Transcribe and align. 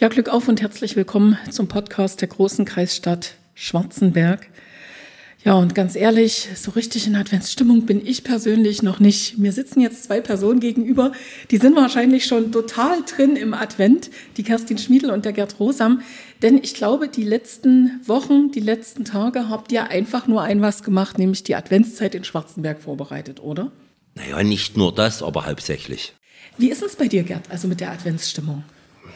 Ja, 0.00 0.08
Glück 0.08 0.30
auf 0.30 0.48
und 0.48 0.62
herzlich 0.62 0.96
willkommen 0.96 1.36
zum 1.50 1.68
Podcast 1.68 2.22
der 2.22 2.28
großen 2.28 2.64
Kreisstadt 2.64 3.34
Schwarzenberg. 3.52 4.48
Ja, 5.44 5.56
und 5.56 5.74
ganz 5.74 5.94
ehrlich, 5.94 6.48
so 6.54 6.70
richtig 6.70 7.06
in 7.06 7.16
Adventsstimmung 7.16 7.84
bin 7.84 8.06
ich 8.06 8.24
persönlich 8.24 8.82
noch 8.82 8.98
nicht. 8.98 9.36
Mir 9.36 9.52
sitzen 9.52 9.82
jetzt 9.82 10.04
zwei 10.04 10.22
Personen 10.22 10.58
gegenüber, 10.58 11.12
die 11.50 11.58
sind 11.58 11.76
wahrscheinlich 11.76 12.24
schon 12.24 12.50
total 12.50 13.02
drin 13.02 13.36
im 13.36 13.52
Advent, 13.52 14.10
die 14.38 14.42
Kerstin 14.42 14.78
Schmiedel 14.78 15.10
und 15.10 15.26
der 15.26 15.34
Gerd 15.34 15.60
Rosam. 15.60 16.00
Denn 16.40 16.56
ich 16.56 16.72
glaube, 16.72 17.08
die 17.08 17.24
letzten 17.24 18.00
Wochen, 18.06 18.52
die 18.52 18.60
letzten 18.60 19.04
Tage 19.04 19.50
habt 19.50 19.70
ihr 19.70 19.90
einfach 19.90 20.26
nur 20.26 20.40
ein 20.40 20.62
was 20.62 20.82
gemacht, 20.82 21.18
nämlich 21.18 21.44
die 21.44 21.56
Adventszeit 21.56 22.14
in 22.14 22.24
Schwarzenberg 22.24 22.80
vorbereitet, 22.80 23.40
oder? 23.40 23.70
Naja, 24.14 24.42
nicht 24.42 24.78
nur 24.78 24.94
das, 24.94 25.22
aber 25.22 25.44
hauptsächlich. 25.44 26.14
Wie 26.56 26.70
ist 26.70 26.82
es 26.82 26.96
bei 26.96 27.06
dir, 27.06 27.22
Gerd, 27.22 27.50
also 27.50 27.68
mit 27.68 27.80
der 27.80 27.90
Adventsstimmung? 27.90 28.64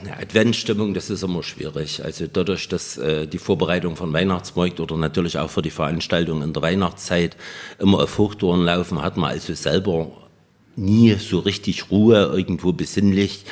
Ja, 0.06 0.18
Adventsstimmung, 0.20 0.94
das 0.94 1.10
ist 1.10 1.22
immer 1.22 1.42
schwierig. 1.42 2.02
Also 2.04 2.26
dadurch, 2.26 2.68
dass 2.68 2.96
äh, 2.96 3.26
die 3.26 3.38
Vorbereitung 3.38 3.96
von 3.96 4.12
Weihnachtsmarkt 4.12 4.80
oder 4.80 4.96
natürlich 4.96 5.38
auch 5.38 5.50
für 5.50 5.62
die 5.62 5.70
Veranstaltung 5.70 6.42
in 6.42 6.52
der 6.52 6.62
Weihnachtszeit 6.62 7.36
immer 7.78 8.02
auf 8.02 8.18
Hochtouren 8.18 8.64
laufen, 8.64 9.02
hat 9.02 9.16
man 9.16 9.30
also 9.30 9.54
selber 9.54 10.10
nie 10.76 11.14
so 11.14 11.38
richtig 11.38 11.90
Ruhe, 11.90 12.32
irgendwo 12.34 12.72
besinnlich 12.72 13.44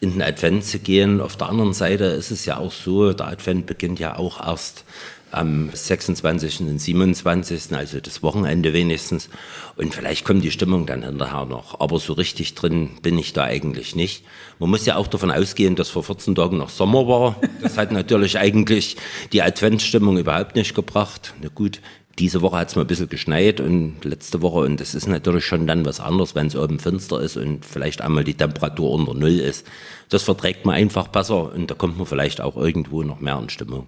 in 0.00 0.12
den 0.12 0.22
Advent 0.22 0.64
zu 0.64 0.78
gehen. 0.78 1.20
Auf 1.20 1.36
der 1.36 1.48
anderen 1.48 1.72
Seite 1.72 2.04
ist 2.04 2.30
es 2.30 2.44
ja 2.44 2.58
auch 2.58 2.72
so, 2.72 3.12
der 3.12 3.28
Advent 3.28 3.66
beginnt 3.66 3.98
ja 3.98 4.16
auch 4.16 4.46
erst 4.46 4.84
am 5.30 5.70
26. 5.72 6.60
und 6.60 6.78
27., 6.78 7.72
also 7.72 8.00
das 8.00 8.22
Wochenende 8.22 8.72
wenigstens. 8.72 9.28
Und 9.76 9.94
vielleicht 9.94 10.24
kommt 10.24 10.44
die 10.44 10.50
Stimmung 10.50 10.86
dann 10.86 11.02
hinterher 11.02 11.44
noch. 11.44 11.80
Aber 11.80 11.98
so 11.98 12.12
richtig 12.14 12.54
drin 12.54 12.90
bin 13.02 13.18
ich 13.18 13.32
da 13.32 13.44
eigentlich 13.44 13.94
nicht. 13.94 14.24
Man 14.58 14.70
muss 14.70 14.86
ja 14.86 14.96
auch 14.96 15.06
davon 15.06 15.30
ausgehen, 15.30 15.76
dass 15.76 15.88
vor 15.88 16.04
14 16.04 16.34
Tagen 16.34 16.58
noch 16.58 16.70
Sommer 16.70 17.06
war. 17.06 17.36
Das 17.60 17.76
hat 17.76 17.92
natürlich 17.92 18.38
eigentlich 18.38 18.96
die 19.32 19.42
Adventsstimmung 19.42 20.18
überhaupt 20.18 20.56
nicht 20.56 20.74
gebracht. 20.74 21.34
Na 21.40 21.48
gut, 21.54 21.80
diese 22.18 22.42
Woche 22.42 22.58
hat 22.58 22.68
es 22.68 22.76
mal 22.76 22.82
ein 22.82 22.88
bisschen 22.88 23.08
geschneit 23.08 23.60
und 23.60 24.04
letzte 24.04 24.42
Woche 24.42 24.60
und 24.60 24.80
das 24.80 24.94
ist 24.94 25.06
natürlich 25.06 25.44
schon 25.44 25.66
dann 25.66 25.84
was 25.84 26.00
anderes, 26.00 26.34
wenn 26.34 26.48
es 26.48 26.56
oben 26.56 26.80
finster 26.80 27.20
ist 27.20 27.36
und 27.36 27.64
vielleicht 27.64 28.00
einmal 28.00 28.24
die 28.24 28.34
Temperatur 28.34 28.90
unter 28.90 29.14
Null 29.14 29.38
ist. 29.38 29.66
Das 30.08 30.22
verträgt 30.22 30.64
man 30.64 30.74
einfach 30.74 31.08
besser 31.08 31.52
und 31.52 31.70
da 31.70 31.74
kommt 31.74 31.98
man 31.98 32.06
vielleicht 32.06 32.40
auch 32.40 32.56
irgendwo 32.56 33.02
noch 33.02 33.20
mehr 33.20 33.38
in 33.38 33.50
Stimmung. 33.50 33.86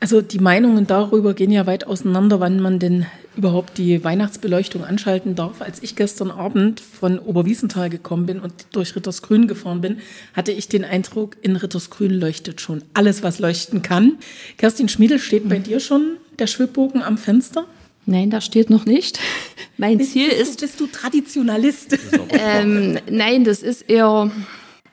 Also 0.00 0.20
die 0.20 0.38
Meinungen 0.38 0.86
darüber 0.86 1.34
gehen 1.34 1.50
ja 1.50 1.66
weit 1.66 1.86
auseinander, 1.86 2.40
wann 2.40 2.60
man 2.60 2.78
denn 2.78 3.06
überhaupt 3.36 3.78
die 3.78 4.04
Weihnachtsbeleuchtung 4.04 4.84
anschalten 4.84 5.34
darf. 5.34 5.62
Als 5.62 5.82
ich 5.82 5.96
gestern 5.96 6.30
Abend 6.30 6.80
von 6.80 7.18
Oberwiesenthal 7.18 7.88
gekommen 7.88 8.26
bin 8.26 8.40
und 8.40 8.52
durch 8.72 8.94
Rittersgrün 8.94 9.48
gefahren 9.48 9.80
bin, 9.80 9.98
hatte 10.34 10.52
ich 10.52 10.68
den 10.68 10.84
Eindruck, 10.84 11.36
in 11.40 11.56
Rittersgrün 11.56 12.12
leuchtet 12.12 12.60
schon 12.60 12.84
alles, 12.94 13.22
was 13.22 13.38
leuchten 13.38 13.82
kann. 13.82 14.18
Kerstin 14.58 14.88
Schmiedel, 14.88 15.18
steht 15.18 15.48
bei 15.48 15.58
dir 15.58 15.80
schon 15.80 16.18
der 16.38 16.46
Schwibbogen 16.46 17.02
am 17.02 17.18
Fenster? 17.18 17.66
Nein, 18.04 18.30
da 18.30 18.40
steht 18.40 18.70
noch 18.70 18.84
nicht. 18.84 19.20
Mein 19.76 19.98
bist, 19.98 20.12
Ziel 20.12 20.28
bist 20.28 20.40
ist. 20.40 20.60
Bist 20.60 20.80
du 20.80 20.86
Traditionalist? 20.86 21.98
Ähm, 22.30 22.98
nein, 23.10 23.44
das 23.44 23.62
ist 23.62 23.82
eher 23.88 24.30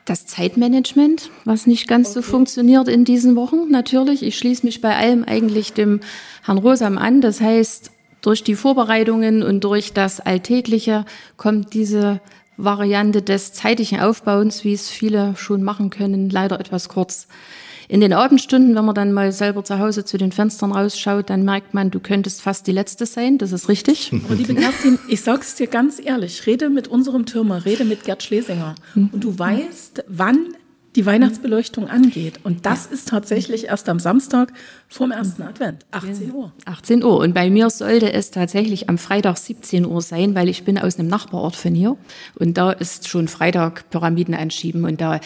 das 0.04 0.26
Zeitmanagement, 0.26 1.30
was 1.44 1.66
nicht 1.66 1.86
ganz 1.86 2.08
okay. 2.08 2.14
so 2.14 2.22
funktioniert 2.22 2.88
in 2.88 3.04
diesen 3.04 3.36
Wochen. 3.36 3.70
Natürlich, 3.70 4.22
ich 4.22 4.36
schließe 4.38 4.64
mich 4.64 4.80
bei 4.80 4.96
allem 4.96 5.24
eigentlich 5.24 5.72
dem 5.72 6.00
Herrn 6.42 6.58
Rosam 6.58 6.98
an. 6.98 7.20
Das 7.20 7.40
heißt, 7.40 7.90
durch 8.20 8.42
die 8.42 8.54
Vorbereitungen 8.54 9.42
und 9.42 9.64
durch 9.64 9.92
das 9.92 10.20
Alltägliche 10.20 11.04
kommt 11.36 11.74
diese 11.74 12.20
Variante 12.56 13.22
des 13.22 13.52
zeitlichen 13.52 14.00
Aufbauens, 14.00 14.64
wie 14.64 14.74
es 14.74 14.88
viele 14.88 15.34
schon 15.36 15.62
machen 15.62 15.90
können, 15.90 16.28
leider 16.28 16.60
etwas 16.60 16.88
kurz. 16.88 17.26
In 17.90 18.00
den 18.00 18.12
Abendstunden, 18.12 18.76
wenn 18.76 18.84
man 18.84 18.94
dann 18.94 19.12
mal 19.12 19.32
selber 19.32 19.64
zu 19.64 19.80
Hause 19.80 20.04
zu 20.04 20.16
den 20.16 20.30
Fenstern 20.30 20.70
rausschaut, 20.70 21.28
dann 21.28 21.44
merkt 21.44 21.74
man, 21.74 21.90
du 21.90 21.98
könntest 21.98 22.40
fast 22.40 22.68
die 22.68 22.72
Letzte 22.72 23.04
sein. 23.04 23.36
Das 23.36 23.50
ist 23.50 23.68
richtig. 23.68 24.12
Und 24.28 24.38
liebe 24.38 24.54
Kerstin, 24.54 25.00
ich 25.08 25.22
sag's 25.22 25.56
dir 25.56 25.66
ganz 25.66 26.00
ehrlich, 26.00 26.46
rede 26.46 26.70
mit 26.70 26.86
unserem 26.86 27.26
Türmer, 27.26 27.64
rede 27.64 27.84
mit 27.84 28.04
Gerd 28.04 28.22
Schlesinger. 28.22 28.76
Und 28.94 29.24
du 29.24 29.36
weißt, 29.36 30.04
wann 30.06 30.54
die 30.94 31.04
Weihnachtsbeleuchtung 31.04 31.88
angeht. 31.88 32.38
Und 32.44 32.64
das 32.64 32.86
ist 32.86 33.08
tatsächlich 33.08 33.66
erst 33.66 33.88
am 33.88 33.98
Samstag 33.98 34.52
vorm 34.88 35.10
ersten 35.10 35.42
Advent, 35.42 35.84
18 35.90 36.32
Uhr. 36.32 36.52
18 36.66 37.02
Uhr. 37.02 37.18
Und 37.18 37.34
bei 37.34 37.50
mir 37.50 37.70
sollte 37.70 38.12
es 38.12 38.30
tatsächlich 38.30 38.88
am 38.88 38.98
Freitag 38.98 39.36
17 39.36 39.84
Uhr 39.84 40.00
sein, 40.00 40.36
weil 40.36 40.48
ich 40.48 40.64
bin 40.64 40.78
aus 40.78 40.96
einem 40.96 41.08
Nachbarort 41.08 41.56
von 41.56 41.74
hier. 41.74 41.96
Und 42.38 42.56
da 42.56 42.70
ist 42.70 43.08
schon 43.08 43.26
Freitag 43.26 43.90
Pyramiden 43.90 44.34
anschieben. 44.34 44.84
Und 44.84 45.00
da 45.00 45.20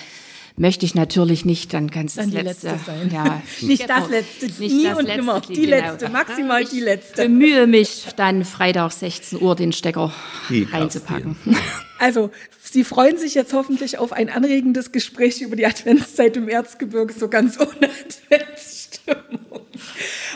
möchte 0.56 0.86
ich 0.86 0.94
natürlich 0.94 1.44
nicht 1.44 1.74
dann 1.74 1.90
ganz 1.90 2.14
dann 2.14 2.30
das 2.30 2.42
letzte, 2.42 2.68
letzte 2.68 2.84
sein. 2.86 3.10
Ja, 3.12 3.42
nicht 3.60 3.88
das 3.88 4.08
letzte, 4.08 4.46
nicht 4.46 4.60
nie 4.60 4.84
das 4.84 4.98
und 4.98 5.06
letzte, 5.06 5.20
immer 5.20 5.40
die 5.40 5.54
genau. 5.54 5.76
letzte, 5.76 6.08
maximal 6.08 6.62
ich 6.62 6.68
die 6.70 6.80
letzte. 6.80 7.22
bemühe 7.22 7.66
mich 7.66 8.06
dann 8.16 8.44
Freitag 8.44 8.92
16 8.92 9.40
Uhr 9.40 9.56
den 9.56 9.72
Stecker 9.72 10.12
die 10.48 10.64
reinzupacken. 10.64 11.36
Also 12.00 12.32
Sie 12.60 12.82
freuen 12.82 13.16
sich 13.16 13.34
jetzt 13.34 13.52
hoffentlich 13.52 13.98
auf 13.98 14.12
ein 14.12 14.28
anregendes 14.28 14.90
Gespräch 14.90 15.40
über 15.40 15.54
die 15.54 15.64
Adventszeit 15.64 16.36
im 16.36 16.48
Erzgebirge, 16.48 17.14
so 17.14 17.28
ganz 17.28 17.56
ohne 17.58 17.70
Adventsstimmung. 18.32 19.60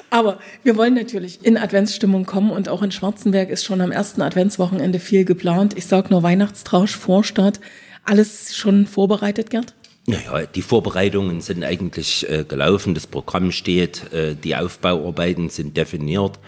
Aber 0.08 0.38
wir 0.62 0.76
wollen 0.76 0.94
natürlich 0.94 1.44
in 1.44 1.56
Adventsstimmung 1.56 2.26
kommen 2.26 2.52
und 2.52 2.68
auch 2.68 2.82
in 2.82 2.92
Schwarzenberg 2.92 3.50
ist 3.50 3.64
schon 3.64 3.80
am 3.80 3.90
ersten 3.90 4.22
Adventswochenende 4.22 5.00
viel 5.00 5.24
geplant. 5.24 5.76
Ich 5.76 5.86
sage 5.86 6.10
nur 6.10 6.22
Weihnachtstrausch, 6.22 6.96
Vorstadt. 6.96 7.58
Alles 8.04 8.56
schon 8.56 8.86
vorbereitet, 8.86 9.50
Gerd? 9.50 9.74
Naja, 10.08 10.46
die 10.46 10.62
Vorbereitungen 10.62 11.42
sind 11.42 11.62
eigentlich 11.62 12.26
äh, 12.30 12.42
gelaufen, 12.42 12.94
das 12.94 13.06
Programm 13.06 13.52
steht, 13.52 14.10
äh, 14.10 14.34
die 14.34 14.56
Aufbauarbeiten 14.56 15.50
sind 15.50 15.76
definiert. 15.76 16.38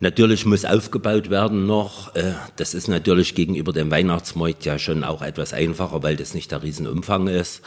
Natürlich 0.00 0.46
muss 0.46 0.64
aufgebaut 0.64 1.28
werden 1.28 1.66
noch. 1.66 2.14
Äh, 2.14 2.32
das 2.56 2.72
ist 2.72 2.88
natürlich 2.88 3.34
gegenüber 3.34 3.74
dem 3.74 3.90
Weihnachtsmarkt 3.90 4.64
ja 4.64 4.78
schon 4.78 5.04
auch 5.04 5.20
etwas 5.20 5.52
einfacher, 5.52 6.02
weil 6.02 6.16
das 6.16 6.32
nicht 6.32 6.50
der 6.50 6.62
Riesenumfang 6.62 7.28
ist. 7.28 7.60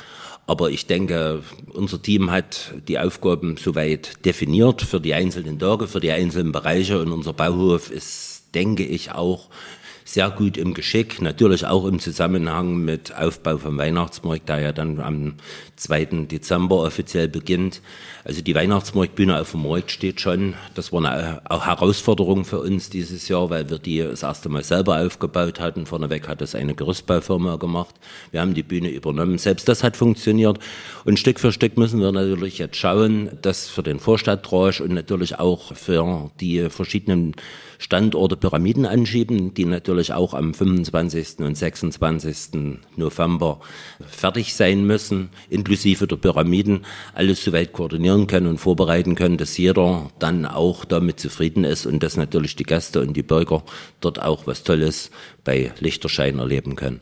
Aber 0.47 0.71
ich 0.71 0.87
denke, 0.87 1.43
unser 1.71 2.01
Team 2.01 2.31
hat 2.31 2.73
die 2.87 2.97
Aufgaben 2.97 3.57
soweit 3.57 4.25
definiert 4.25 4.81
für 4.81 4.99
die 4.99 5.13
einzelnen 5.13 5.59
Tage, 5.59 5.87
für 5.87 5.99
die 5.99 6.11
einzelnen 6.11 6.51
Bereiche 6.51 6.99
und 6.99 7.11
unser 7.11 7.33
Bauhof 7.33 7.91
ist, 7.91 8.45
denke 8.55 8.83
ich, 8.83 9.11
auch 9.11 9.49
sehr 10.03 10.29
gut 10.29 10.57
im 10.57 10.73
Geschick, 10.73 11.21
natürlich 11.21 11.65
auch 11.65 11.85
im 11.85 11.99
Zusammenhang 11.99 12.77
mit 12.77 13.15
Aufbau 13.15 13.57
vom 13.57 13.77
Weihnachtsmarkt, 13.77 14.49
der 14.49 14.59
ja 14.59 14.71
dann 14.71 14.99
am 14.99 15.35
2. 15.75 16.25
Dezember 16.29 16.83
offiziell 16.83 17.27
beginnt. 17.27 17.81
Also 18.23 18.41
die 18.41 18.53
Weihnachtsmarktbühne 18.53 19.39
auf 19.39 19.51
dem 19.51 19.63
Markt 19.63 19.91
steht 19.91 20.21
schon. 20.21 20.53
Das 20.75 20.91
war 20.91 21.03
eine 21.03 21.41
auch 21.49 21.65
Herausforderung 21.65 22.45
für 22.45 22.59
uns 22.59 22.89
dieses 22.89 23.27
Jahr, 23.27 23.49
weil 23.49 23.69
wir 23.69 23.79
die 23.79 23.99
das 23.99 24.23
erste 24.23 24.49
Mal 24.49 24.63
selber 24.63 25.01
aufgebaut 25.01 25.59
hatten. 25.59 25.85
Vorneweg 25.85 26.27
hat 26.27 26.41
das 26.41 26.53
eine 26.53 26.75
Gerüstbaufirma 26.75 27.55
gemacht. 27.55 27.95
Wir 28.31 28.41
haben 28.41 28.53
die 28.53 28.63
Bühne 28.63 28.89
übernommen. 28.89 29.37
Selbst 29.37 29.67
das 29.67 29.83
hat 29.83 29.97
funktioniert. 29.97 30.59
Und 31.03 31.17
Stück 31.17 31.39
für 31.39 31.51
Stück 31.51 31.77
müssen 31.77 31.99
wir 31.99 32.11
natürlich 32.11 32.59
jetzt 32.59 32.77
schauen, 32.77 33.29
dass 33.41 33.67
für 33.67 33.83
den 33.83 33.99
Vorstadtdrausch 33.99 34.81
und 34.81 34.93
natürlich 34.93 35.39
auch 35.39 35.75
für 35.75 36.29
die 36.39 36.69
verschiedenen 36.69 37.35
Standorte 37.79 38.37
Pyramiden 38.37 38.85
anschieben, 38.85 39.55
die 39.55 39.65
natürlich 39.65 39.90
auch 40.11 40.33
am 40.33 40.53
25. 40.53 41.39
und 41.39 41.55
26. 41.55 42.37
November 42.95 43.59
fertig 44.07 44.55
sein 44.55 44.85
müssen, 44.85 45.29
inklusive 45.49 46.07
der 46.07 46.15
Pyramiden, 46.15 46.85
alles 47.13 47.43
soweit 47.43 47.73
koordinieren 47.73 48.27
können 48.27 48.47
und 48.47 48.57
vorbereiten 48.57 49.15
können, 49.15 49.37
dass 49.37 49.57
jeder 49.57 50.09
dann 50.19 50.45
auch 50.45 50.85
damit 50.85 51.19
zufrieden 51.19 51.63
ist 51.63 51.85
und 51.85 52.01
dass 52.03 52.17
natürlich 52.17 52.55
die 52.55 52.63
Gäste 52.63 53.01
und 53.01 53.13
die 53.13 53.23
Bürger 53.23 53.63
dort 53.99 54.21
auch 54.21 54.47
was 54.47 54.63
Tolles 54.63 55.11
bei 55.43 55.71
Lichterschein 55.79 56.39
erleben 56.39 56.75
können. 56.75 57.01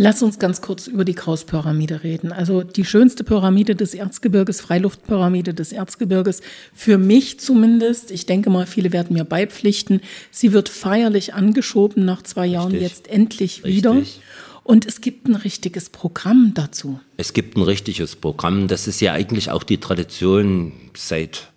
Lass 0.00 0.22
uns 0.22 0.38
ganz 0.38 0.60
kurz 0.60 0.86
über 0.86 1.04
die 1.04 1.14
Krauspyramide 1.14 2.04
reden. 2.04 2.30
Also 2.30 2.62
die 2.62 2.84
schönste 2.84 3.24
Pyramide 3.24 3.74
des 3.74 3.94
Erzgebirges, 3.94 4.60
Freiluftpyramide 4.60 5.54
des 5.54 5.72
Erzgebirges. 5.72 6.40
Für 6.72 6.98
mich 6.98 7.40
zumindest, 7.40 8.12
ich 8.12 8.24
denke 8.24 8.48
mal, 8.48 8.64
viele 8.64 8.92
werden 8.92 9.14
mir 9.14 9.24
beipflichten. 9.24 10.00
Sie 10.30 10.52
wird 10.52 10.68
feierlich 10.68 11.34
angeschoben 11.34 12.04
nach 12.04 12.22
zwei 12.22 12.42
Richtig. 12.42 12.54
Jahren 12.54 12.80
jetzt 12.80 13.08
endlich 13.08 13.64
wieder. 13.64 13.94
Richtig. 13.94 14.20
Und 14.62 14.86
es 14.86 15.00
gibt 15.00 15.26
ein 15.26 15.34
richtiges 15.34 15.90
Programm 15.90 16.52
dazu. 16.54 17.00
Es 17.16 17.32
gibt 17.32 17.56
ein 17.56 17.62
richtiges 17.62 18.14
Programm. 18.14 18.68
Das 18.68 18.86
ist 18.86 19.00
ja 19.00 19.14
eigentlich 19.14 19.50
auch 19.50 19.64
die 19.64 19.78
Tradition 19.78 20.72
seit 20.96 21.48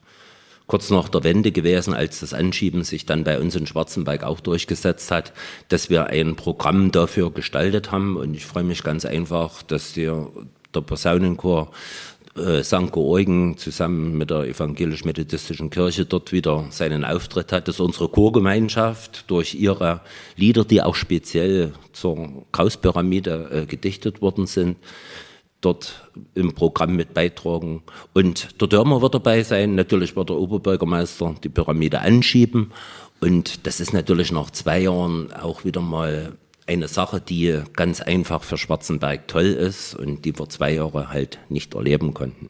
kurz 0.72 0.90
nach 0.90 1.10
der 1.10 1.26
Wende 1.26 1.52
gewesen, 1.52 1.94
als 1.94 2.22
das 2.22 2.34
Anschieben 2.34 2.86
sich 2.86 3.06
dann 3.06 3.26
bei 3.26 3.42
uns 3.42 3.58
in 3.58 3.68
Schwarzenberg 3.68 4.24
auch 4.24 4.40
durchgesetzt 4.40 5.12
hat, 5.12 5.34
dass 5.68 5.90
wir 5.90 6.06
ein 6.06 6.38
Programm 6.38 6.94
dafür 6.94 7.30
gestaltet 7.30 7.92
haben. 7.92 8.16
Und 8.16 8.36
ich 8.36 8.46
freue 8.46 8.64
mich 8.64 8.82
ganz 8.82 9.04
einfach, 9.04 9.64
dass 9.64 9.92
der, 9.96 10.28
der 10.74 10.80
Posaunenchor 10.80 11.72
äh, 12.38 12.64
St. 12.64 12.94
Georgen 12.94 13.58
zusammen 13.58 14.18
mit 14.18 14.30
der 14.30 14.44
evangelisch-methodistischen 14.46 15.72
Kirche 15.72 16.06
dort 16.06 16.32
wieder 16.32 16.68
seinen 16.70 17.04
Auftritt 17.04 17.52
hat, 17.52 17.68
dass 17.68 17.82
unsere 17.82 18.08
Chorgemeinschaft 18.08 19.30
durch 19.30 19.56
ihre 19.56 20.00
Lieder, 20.38 20.64
die 20.64 20.82
auch 20.82 20.96
speziell 20.96 21.74
zur 21.92 22.46
Krauspyramide 22.54 23.50
äh, 23.52 23.66
gedichtet 23.66 24.22
worden 24.22 24.48
sind, 24.48 24.78
dort 25.62 26.10
im 26.34 26.54
Programm 26.54 26.96
mit 26.96 27.13
beitragen. 27.13 27.84
Und 28.13 28.60
der 28.60 28.68
Dörmer 28.68 29.02
wird 29.02 29.13
dabei 29.13 29.44
sein. 29.44 29.75
Natürlich 29.75 30.16
wird 30.16 30.30
der 30.30 30.38
Oberbürgermeister 30.38 31.36
die 31.44 31.50
Pyramide 31.50 32.02
anschieben. 32.02 32.72
Und 33.19 33.66
das 33.68 33.80
ist 33.80 33.94
natürlich 33.94 34.31
nach 34.31 34.50
zwei 34.50 34.80
Jahren 34.80 35.31
auch 35.31 35.63
wieder 35.63 35.81
mal 35.81 36.34
eine 36.68 36.88
Sache, 36.88 37.22
die 37.22 37.62
ganz 37.74 38.02
einfach 38.02 38.44
für 38.44 38.58
Schwarzenberg 38.58 39.28
toll 39.28 39.46
ist 39.46 39.96
und 39.96 40.25
die 40.25 40.38
wir 40.38 40.50
zwei 40.50 40.74
Jahre 40.74 41.10
halt 41.10 41.40
nicht 41.50 41.74
erleben 41.74 42.13
konnten. 42.13 42.50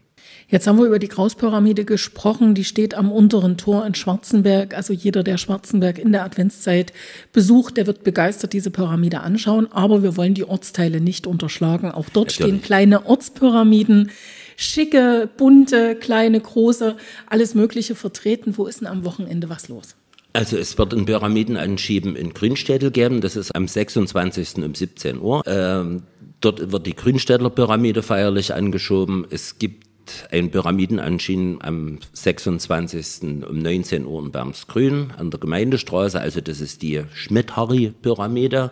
Jetzt 0.52 0.68
haben 0.68 0.78
wir 0.78 0.86
über 0.86 1.00
die 1.00 1.08
Krauspyramide 1.08 1.86
gesprochen. 1.86 2.56
Die 2.56 2.66
steht 2.66 2.94
am 2.94 3.10
unteren 3.10 3.56
Tor 3.56 3.86
in 3.86 3.96
Schwarzenberg. 3.96 4.76
Also 4.76 4.92
jeder, 4.92 5.24
der 5.24 5.38
Schwarzenberg 5.38 5.98
in 5.98 6.12
der 6.12 6.26
Adventszeit 6.26 6.92
besucht, 7.32 7.78
der 7.78 7.88
wird 7.88 8.04
begeistert 8.04 8.52
diese 8.52 8.70
Pyramide 8.70 9.22
anschauen. 9.22 9.72
Aber 9.72 10.04
wir 10.04 10.18
wollen 10.18 10.34
die 10.34 10.44
Ortsteile 10.44 11.00
nicht 11.00 11.26
unterschlagen. 11.26 11.90
Auch 11.92 12.10
dort 12.10 12.28
Natürlich. 12.28 12.56
stehen 12.56 12.62
kleine 12.62 13.06
Ortspyramiden. 13.06 14.12
Schicke, 14.58 15.30
bunte, 15.38 15.96
kleine, 15.96 16.42
große, 16.42 16.98
alles 17.28 17.56
Mögliche 17.56 17.96
vertreten. 17.96 18.58
Wo 18.58 18.66
ist 18.66 18.82
denn 18.82 18.88
am 18.88 19.06
Wochenende 19.06 19.48
was 19.48 19.70
los? 19.70 19.96
Also 20.34 20.58
es 20.58 20.78
wird 20.78 20.94
ein 20.94 21.06
Pyramidenanschieben 21.06 22.18
in 22.18 22.34
Grünstädtel 22.34 22.92
geben. 22.92 23.22
Das 23.22 23.38
ist 23.38 23.56
am 23.56 23.70
26. 23.70 24.58
um 24.58 24.76
17 24.76 25.22
Uhr. 25.22 25.44
Ähm, 25.46 26.04
dort 26.42 26.74
wird 26.74 26.88
die 26.88 26.96
Grünstädtler 26.96 27.50
Pyramide 27.50 28.04
feierlich 28.04 28.54
angeschoben. 28.54 29.26
Es 29.30 29.58
gibt 29.58 29.91
ein 30.32 30.52
Pyramidenanschieben 30.52 31.62
am 31.62 32.00
26. 32.14 33.46
um 33.48 33.60
19 33.60 34.06
Uhr 34.06 34.24
in 34.24 34.32
Bermsgrün 34.32 35.12
an 35.18 35.32
der 35.32 35.40
Gemeindestraße. 35.40 36.20
Also 36.20 36.42
das 36.42 36.62
ist 36.62 36.82
die 36.82 37.04
Schmidt-Harry-Pyramide. 37.14 38.72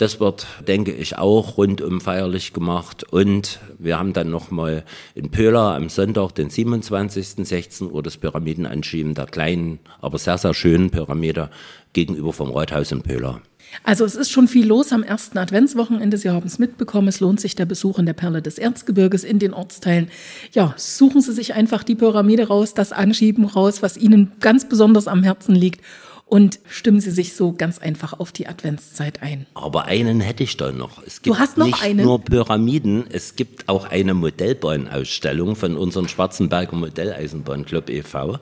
Das 0.00 0.18
wird, 0.18 0.46
denke 0.66 0.92
ich, 0.92 1.18
auch 1.18 1.58
rundum 1.58 2.00
feierlich 2.00 2.54
gemacht. 2.54 3.04
Und 3.04 3.60
wir 3.78 3.98
haben 3.98 4.14
dann 4.14 4.30
nochmal 4.30 4.84
in 5.14 5.30
Pöhler 5.30 5.74
am 5.74 5.90
Sonntag, 5.90 6.34
den 6.34 6.48
27. 6.48 7.46
16 7.46 7.90
Uhr, 7.90 8.02
das 8.02 8.16
Pyramidenanschieben 8.16 9.14
der 9.14 9.26
kleinen, 9.26 9.78
aber 10.00 10.16
sehr, 10.16 10.38
sehr 10.38 10.54
schönen 10.54 10.90
Pyramide 10.90 11.50
gegenüber 11.92 12.32
vom 12.32 12.50
Rathaus 12.50 12.92
in 12.92 13.02
Pöhler. 13.02 13.42
Also 13.84 14.04
es 14.04 14.14
ist 14.14 14.30
schon 14.30 14.48
viel 14.48 14.66
los 14.66 14.92
am 14.92 15.02
ersten 15.02 15.38
Adventswochenende. 15.38 16.16
Sie 16.16 16.30
haben 16.30 16.46
es 16.46 16.58
mitbekommen. 16.58 17.08
Es 17.08 17.20
lohnt 17.20 17.40
sich 17.40 17.54
der 17.54 17.66
Besuch 17.66 17.98
in 17.98 18.06
der 18.06 18.12
Perle 18.12 18.42
des 18.42 18.58
Erzgebirges 18.58 19.24
in 19.24 19.38
den 19.38 19.54
Ortsteilen. 19.54 20.08
Ja, 20.52 20.74
suchen 20.76 21.20
Sie 21.20 21.32
sich 21.32 21.54
einfach 21.54 21.82
die 21.82 21.94
Pyramide 21.94 22.48
raus, 22.48 22.74
das 22.74 22.92
Anschieben 22.92 23.44
raus, 23.44 23.82
was 23.82 23.96
Ihnen 23.96 24.32
ganz 24.40 24.68
besonders 24.68 25.08
am 25.08 25.22
Herzen 25.22 25.54
liegt. 25.54 25.82
Und 26.26 26.60
stimmen 26.68 27.00
Sie 27.00 27.10
sich 27.10 27.34
so 27.34 27.52
ganz 27.52 27.80
einfach 27.80 28.20
auf 28.20 28.30
die 28.30 28.46
Adventszeit 28.46 29.20
ein. 29.20 29.46
Aber 29.54 29.86
einen 29.86 30.20
hätte 30.20 30.44
ich 30.44 30.56
da 30.56 30.70
noch. 30.70 31.02
Es 31.04 31.22
gibt 31.22 31.34
du 31.34 31.40
hast 31.40 31.58
noch 31.58 31.66
nicht 31.66 31.82
einen? 31.82 32.04
nur 32.04 32.20
Pyramiden, 32.20 33.04
es 33.10 33.34
gibt 33.34 33.68
auch 33.68 33.90
eine 33.90 34.14
Modellbahnausstellung 34.14 35.56
von 35.56 35.76
unserem 35.76 36.06
Schwarzenberger 36.06 36.76
Modelleisenbahnclub 36.76 37.90
e.V., 37.90 38.38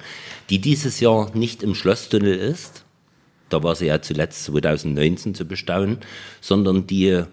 die 0.50 0.58
dieses 0.60 1.00
Jahr 1.00 1.34
nicht 1.34 1.62
im 1.62 1.74
Schlosstunnel 1.74 2.34
ist, 2.34 2.84
da 3.48 3.62
war 3.62 3.74
sie 3.74 3.86
ja 3.86 4.00
zuletzt 4.00 4.44
2019 4.44 5.34
zu 5.34 5.44
bestaunen, 5.44 5.98
sondern 6.40 6.86
die 6.86 7.24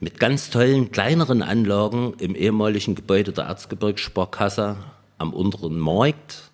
mit 0.00 0.20
ganz 0.20 0.50
tollen 0.50 0.92
kleineren 0.92 1.42
Anlagen 1.42 2.14
im 2.18 2.34
ehemaligen 2.34 2.94
Gebäude 2.94 3.32
der 3.32 3.44
Erzgebirgssparkasse 3.44 4.76
am 5.18 5.34
unteren 5.34 5.78
Markt 5.78 6.50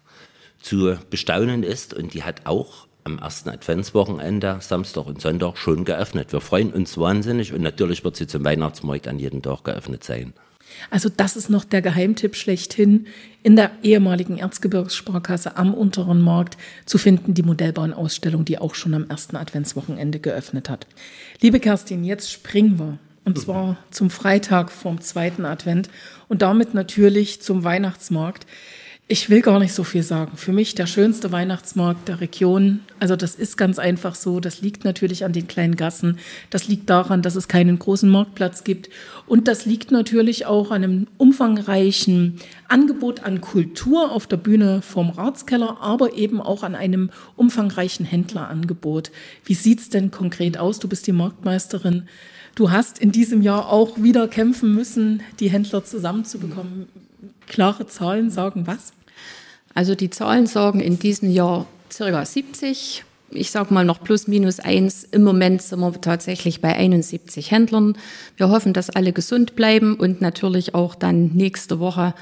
zu 0.60 0.96
bestaunen 1.10 1.62
ist 1.62 1.92
und 1.92 2.14
die 2.14 2.22
hat 2.22 2.46
auch 2.46 2.86
am 3.04 3.18
ersten 3.18 3.50
Adventswochenende, 3.50 4.56
Samstag 4.60 5.06
und 5.06 5.20
Sonntag, 5.20 5.58
schon 5.58 5.84
geöffnet. 5.84 6.32
Wir 6.32 6.40
freuen 6.40 6.72
uns 6.72 6.96
wahnsinnig 6.96 7.52
und 7.52 7.60
natürlich 7.60 8.02
wird 8.02 8.16
sie 8.16 8.26
zum 8.26 8.44
Weihnachtsmarkt 8.44 9.06
an 9.08 9.18
jedem 9.18 9.42
Tag 9.42 9.64
geöffnet 9.64 10.04
sein. 10.04 10.32
Also 10.90 11.08
das 11.14 11.36
ist 11.36 11.50
noch 11.50 11.64
der 11.64 11.82
Geheimtipp 11.82 12.36
schlechthin. 12.36 13.06
In 13.42 13.56
der 13.56 13.72
ehemaligen 13.82 14.38
Erzgebirgssparkasse 14.38 15.56
am 15.56 15.74
Unteren 15.74 16.22
Markt 16.22 16.56
zu 16.86 16.98
finden, 16.98 17.34
die 17.34 17.42
Modellbahnausstellung, 17.42 18.44
die 18.44 18.58
auch 18.58 18.74
schon 18.74 18.94
am 18.94 19.08
ersten 19.08 19.36
Adventswochenende 19.36 20.18
geöffnet 20.18 20.68
hat. 20.68 20.86
Liebe 21.40 21.60
Kerstin, 21.60 22.04
jetzt 22.04 22.30
springen 22.30 22.78
wir. 22.78 22.98
Und 23.26 23.38
zwar 23.38 23.78
zum 23.90 24.10
Freitag 24.10 24.70
vom 24.70 25.00
zweiten 25.00 25.46
Advent 25.46 25.88
und 26.28 26.42
damit 26.42 26.74
natürlich 26.74 27.40
zum 27.40 27.64
Weihnachtsmarkt. 27.64 28.46
Ich 29.06 29.28
will 29.28 29.42
gar 29.42 29.58
nicht 29.58 29.74
so 29.74 29.84
viel 29.84 30.02
sagen. 30.02 30.38
Für 30.38 30.52
mich 30.52 30.74
der 30.74 30.86
schönste 30.86 31.30
Weihnachtsmarkt 31.30 32.08
der 32.08 32.22
Region. 32.22 32.80
Also 33.00 33.16
das 33.16 33.34
ist 33.34 33.58
ganz 33.58 33.78
einfach 33.78 34.14
so. 34.14 34.40
Das 34.40 34.62
liegt 34.62 34.86
natürlich 34.86 35.26
an 35.26 35.34
den 35.34 35.46
kleinen 35.46 35.76
Gassen. 35.76 36.18
Das 36.48 36.68
liegt 36.68 36.88
daran, 36.88 37.20
dass 37.20 37.36
es 37.36 37.46
keinen 37.46 37.78
großen 37.78 38.08
Marktplatz 38.08 38.64
gibt. 38.64 38.88
Und 39.26 39.46
das 39.46 39.66
liegt 39.66 39.90
natürlich 39.90 40.46
auch 40.46 40.70
an 40.70 40.84
einem 40.84 41.06
umfangreichen 41.18 42.40
Angebot 42.68 43.24
an 43.24 43.42
Kultur 43.42 44.10
auf 44.10 44.26
der 44.26 44.38
Bühne 44.38 44.80
vom 44.80 45.10
Ratskeller, 45.10 45.82
aber 45.82 46.14
eben 46.14 46.40
auch 46.40 46.62
an 46.62 46.74
einem 46.74 47.10
umfangreichen 47.36 48.06
Händlerangebot. 48.06 49.10
Wie 49.44 49.54
sieht's 49.54 49.90
denn 49.90 50.12
konkret 50.12 50.56
aus? 50.56 50.78
Du 50.78 50.88
bist 50.88 51.06
die 51.06 51.12
Marktmeisterin. 51.12 52.08
Du 52.54 52.70
hast 52.70 53.00
in 53.00 53.12
diesem 53.12 53.42
Jahr 53.42 53.68
auch 53.68 54.02
wieder 54.02 54.28
kämpfen 54.28 54.74
müssen, 54.74 55.22
die 55.40 55.50
Händler 55.50 55.84
zusammenzubekommen. 55.84 56.86
Klare 57.46 57.86
Zahlen 57.86 58.30
sagen 58.30 58.66
was? 58.66 58.92
Also 59.74 59.94
die 59.94 60.10
Zahlen 60.10 60.46
sagen 60.46 60.80
in 60.80 60.98
diesem 60.98 61.30
Jahr 61.30 61.66
circa 61.92 62.24
70. 62.24 63.04
Ich 63.30 63.50
sage 63.50 63.74
mal 63.74 63.84
noch 63.84 64.02
plus 64.02 64.28
minus 64.28 64.60
eins. 64.60 65.04
Im 65.04 65.24
Moment 65.24 65.60
sind 65.62 65.80
wir 65.80 66.00
tatsächlich 66.00 66.60
bei 66.60 66.76
71 66.76 67.50
Händlern. 67.50 67.96
Wir 68.36 68.48
hoffen, 68.48 68.72
dass 68.72 68.90
alle 68.90 69.12
gesund 69.12 69.56
bleiben 69.56 69.96
und 69.96 70.20
natürlich 70.20 70.74
auch 70.74 70.94
dann 70.94 71.32
nächste 71.34 71.80
Woche 71.80 72.14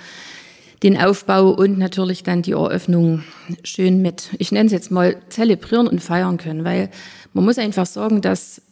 den 0.82 0.96
Aufbau 0.96 1.50
und 1.50 1.78
natürlich 1.78 2.22
dann 2.22 2.42
die 2.42 2.52
Eröffnung 2.52 3.22
schön 3.62 4.02
mit, 4.02 4.30
ich 4.38 4.50
nenne 4.50 4.66
es 4.66 4.72
jetzt 4.72 4.90
mal, 4.90 5.16
zelebrieren 5.28 5.86
und 5.86 6.00
feiern 6.02 6.38
können, 6.38 6.64
weil 6.64 6.90
man 7.34 7.44
muss 7.44 7.58
einfach 7.58 7.86
sagen, 7.86 8.20
dass 8.20 8.62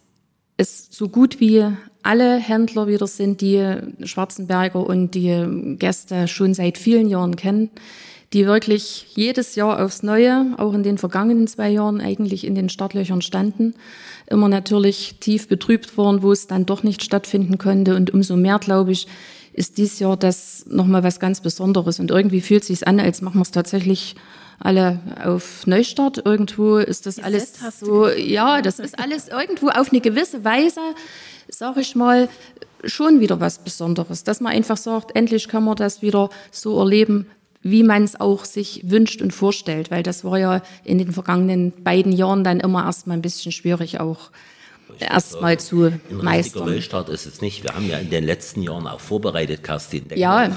es 0.60 0.88
so 0.90 1.08
gut 1.08 1.40
wie 1.40 1.64
alle 2.02 2.36
Händler 2.36 2.86
wieder 2.86 3.06
sind, 3.06 3.40
die 3.40 3.76
Schwarzenberger 4.04 4.86
und 4.86 5.14
die 5.14 5.76
Gäste 5.78 6.28
schon 6.28 6.54
seit 6.54 6.78
vielen 6.78 7.08
Jahren 7.08 7.36
kennen, 7.36 7.70
die 8.32 8.46
wirklich 8.46 9.06
jedes 9.14 9.56
Jahr 9.56 9.82
aufs 9.82 10.02
Neue, 10.02 10.54
auch 10.56 10.72
in 10.72 10.82
den 10.82 10.98
vergangenen 10.98 11.46
zwei 11.46 11.70
Jahren 11.70 12.00
eigentlich 12.00 12.46
in 12.46 12.54
den 12.54 12.68
Startlöchern 12.68 13.22
standen, 13.22 13.74
immer 14.28 14.48
natürlich 14.48 15.16
tief 15.20 15.48
betrübt 15.48 15.96
waren, 15.98 16.22
wo 16.22 16.30
es 16.30 16.46
dann 16.46 16.64
doch 16.64 16.82
nicht 16.82 17.02
stattfinden 17.02 17.58
konnte. 17.58 17.96
Und 17.96 18.12
umso 18.12 18.36
mehr, 18.36 18.58
glaube 18.58 18.92
ich, 18.92 19.08
ist 19.52 19.78
dieses 19.78 19.98
Jahr 19.98 20.16
das 20.16 20.64
nochmal 20.68 21.02
was 21.02 21.18
ganz 21.18 21.40
Besonderes. 21.40 21.98
Und 21.98 22.10
irgendwie 22.10 22.40
fühlt 22.40 22.62
es 22.62 22.68
sich 22.68 22.86
an, 22.86 23.00
als 23.00 23.20
machen 23.20 23.38
wir 23.38 23.42
es 23.42 23.50
tatsächlich 23.50 24.14
alle 24.60 25.00
auf 25.24 25.66
Neustart. 25.66 26.24
Irgendwo 26.24 26.76
ist 26.76 27.06
das 27.06 27.18
alles 27.18 27.54
so, 27.80 28.08
ja, 28.08 28.62
das 28.62 28.78
ist 28.78 28.98
alles 28.98 29.28
irgendwo 29.28 29.68
auf 29.68 29.90
eine 29.90 30.00
gewisse 30.00 30.44
Weise 30.44 30.80
sage 31.52 31.80
ich 31.80 31.94
mal, 31.94 32.28
schon 32.84 33.20
wieder 33.20 33.40
was 33.40 33.58
Besonderes, 33.58 34.24
dass 34.24 34.40
man 34.40 34.52
einfach 34.52 34.76
sagt, 34.76 35.14
endlich 35.16 35.48
kann 35.48 35.64
man 35.64 35.76
das 35.76 36.02
wieder 36.02 36.30
so 36.50 36.78
erleben, 36.78 37.26
wie 37.62 37.82
man 37.82 38.04
es 38.04 38.18
auch 38.18 38.46
sich 38.46 38.82
wünscht 38.84 39.20
und 39.20 39.32
vorstellt, 39.32 39.90
weil 39.90 40.02
das 40.02 40.24
war 40.24 40.38
ja 40.38 40.62
in 40.84 40.96
den 40.96 41.12
vergangenen 41.12 41.72
beiden 41.84 42.12
Jahren 42.12 42.42
dann 42.42 42.60
immer 42.60 42.84
erstmal 42.84 43.18
ein 43.18 43.22
bisschen 43.22 43.52
schwierig 43.52 44.00
auch 44.00 44.30
erstmal 44.98 45.58
zu 45.58 45.86
ein 45.86 46.00
meistern. 46.10 46.66
Neustart 46.66 47.08
ist 47.08 47.26
es 47.26 47.40
nicht. 47.40 47.62
Wir 47.62 47.74
haben 47.74 47.88
ja 47.88 47.98
in 47.98 48.10
den 48.10 48.24
letzten 48.24 48.62
Jahren 48.62 48.86
auch 48.86 49.00
vorbereitet, 49.00 49.62
Kerstin. 49.62 50.06
ja. 50.14 50.50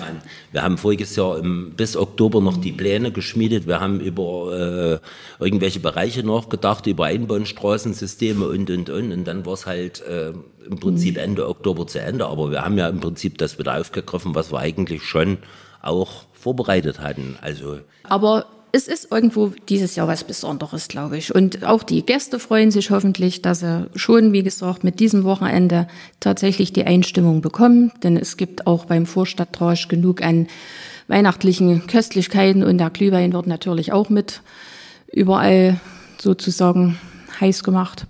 Wir 0.51 0.63
haben 0.63 0.77
voriges 0.77 1.15
Jahr 1.15 1.37
im, 1.39 1.73
bis 1.75 1.95
Oktober 1.95 2.41
noch 2.41 2.57
die 2.57 2.71
Pläne 2.71 3.11
geschmiedet. 3.11 3.67
Wir 3.67 3.79
haben 3.79 3.99
über 3.99 4.99
äh, 5.39 5.43
irgendwelche 5.43 5.79
Bereiche 5.79 6.23
nachgedacht, 6.23 6.87
über 6.87 7.05
Einbahnstraßensysteme 7.05 8.47
und, 8.47 8.69
und, 8.69 8.89
und. 8.89 9.11
Und 9.11 9.25
dann 9.25 9.45
war 9.45 9.53
es 9.53 9.65
halt 9.65 10.01
äh, 10.01 10.33
im 10.69 10.79
Prinzip 10.79 11.17
Ende 11.17 11.47
Oktober 11.47 11.87
zu 11.87 11.99
Ende. 11.99 12.25
Aber 12.25 12.51
wir 12.51 12.63
haben 12.63 12.77
ja 12.77 12.87
im 12.87 12.99
Prinzip 12.99 13.37
das 13.37 13.59
wieder 13.59 13.79
aufgegriffen, 13.79 14.35
was 14.35 14.51
wir 14.51 14.59
eigentlich 14.59 15.03
schon 15.03 15.39
auch 15.81 16.23
vorbereitet 16.33 16.99
hatten. 16.99 17.37
Also 17.41 17.79
Aber 18.03 18.45
es 18.75 18.87
ist 18.87 19.11
irgendwo 19.11 19.53
dieses 19.69 19.95
Jahr 19.95 20.07
was 20.07 20.23
Besonderes, 20.23 20.87
glaube 20.87 21.15
ich. 21.15 21.33
Und 21.33 21.63
auch 21.63 21.83
die 21.83 22.03
Gäste 22.03 22.39
freuen 22.39 22.71
sich 22.71 22.89
hoffentlich, 22.89 23.43
dass 23.43 23.59
sie 23.59 23.87
schon, 23.93 24.33
wie 24.33 24.41
gesagt, 24.41 24.83
mit 24.83 24.99
diesem 24.99 25.23
Wochenende 25.23 25.87
tatsächlich 26.19 26.73
die 26.73 26.83
Einstimmung 26.83 27.41
bekommen. 27.41 27.91
Denn 28.01 28.17
es 28.17 28.35
gibt 28.35 28.65
auch 28.65 28.85
beim 28.85 29.05
Vorstadtdrausch 29.05 29.89
genug 29.89 30.23
an 30.23 30.47
weihnachtlichen 31.07 31.85
Köstlichkeiten 31.85 32.63
und 32.63 32.79
der 32.79 32.89
Glühwein 32.89 33.31
wird 33.33 33.45
natürlich 33.45 33.91
auch 33.91 34.09
mit 34.09 34.41
überall 35.11 35.79
sozusagen 36.19 36.97
heiß 37.39 37.63
gemacht. 37.63 38.07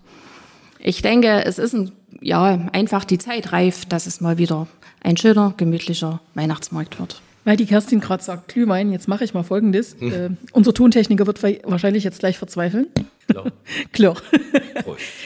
Ich 0.79 1.01
denke, 1.01 1.43
es 1.43 1.60
ist 1.60 1.74
ein, 1.74 1.91
ja, 2.22 2.70
einfach 2.72 3.03
die 3.03 3.17
Zeit 3.17 3.51
reif, 3.51 3.84
dass 3.84 4.08
es 4.08 4.22
mal 4.22 4.38
wieder 4.38 4.67
ein 5.03 5.17
schöner, 5.17 5.53
gemütlicher 5.58 6.22
Weihnachtsmarkt 6.36 7.00
wird. 7.00 7.22
Weil 7.45 7.57
die 7.57 7.65
Kerstin 7.65 8.00
gerade 8.00 8.23
sagt, 8.23 8.50
Glühwein, 8.50 8.91
jetzt 8.91 9.07
mache 9.07 9.23
ich 9.23 9.33
mal 9.33 9.43
Folgendes. 9.43 9.97
Mhm. 10.00 10.12
Äh, 10.12 10.29
unser 10.51 10.73
Tontechniker 10.73 11.27
wird 11.27 11.41
wahrscheinlich 11.65 12.03
jetzt 12.03 12.19
gleich 12.19 12.38
verzweifeln. 12.38 12.88
Klar. 13.27 13.45
Klar. 13.91 14.17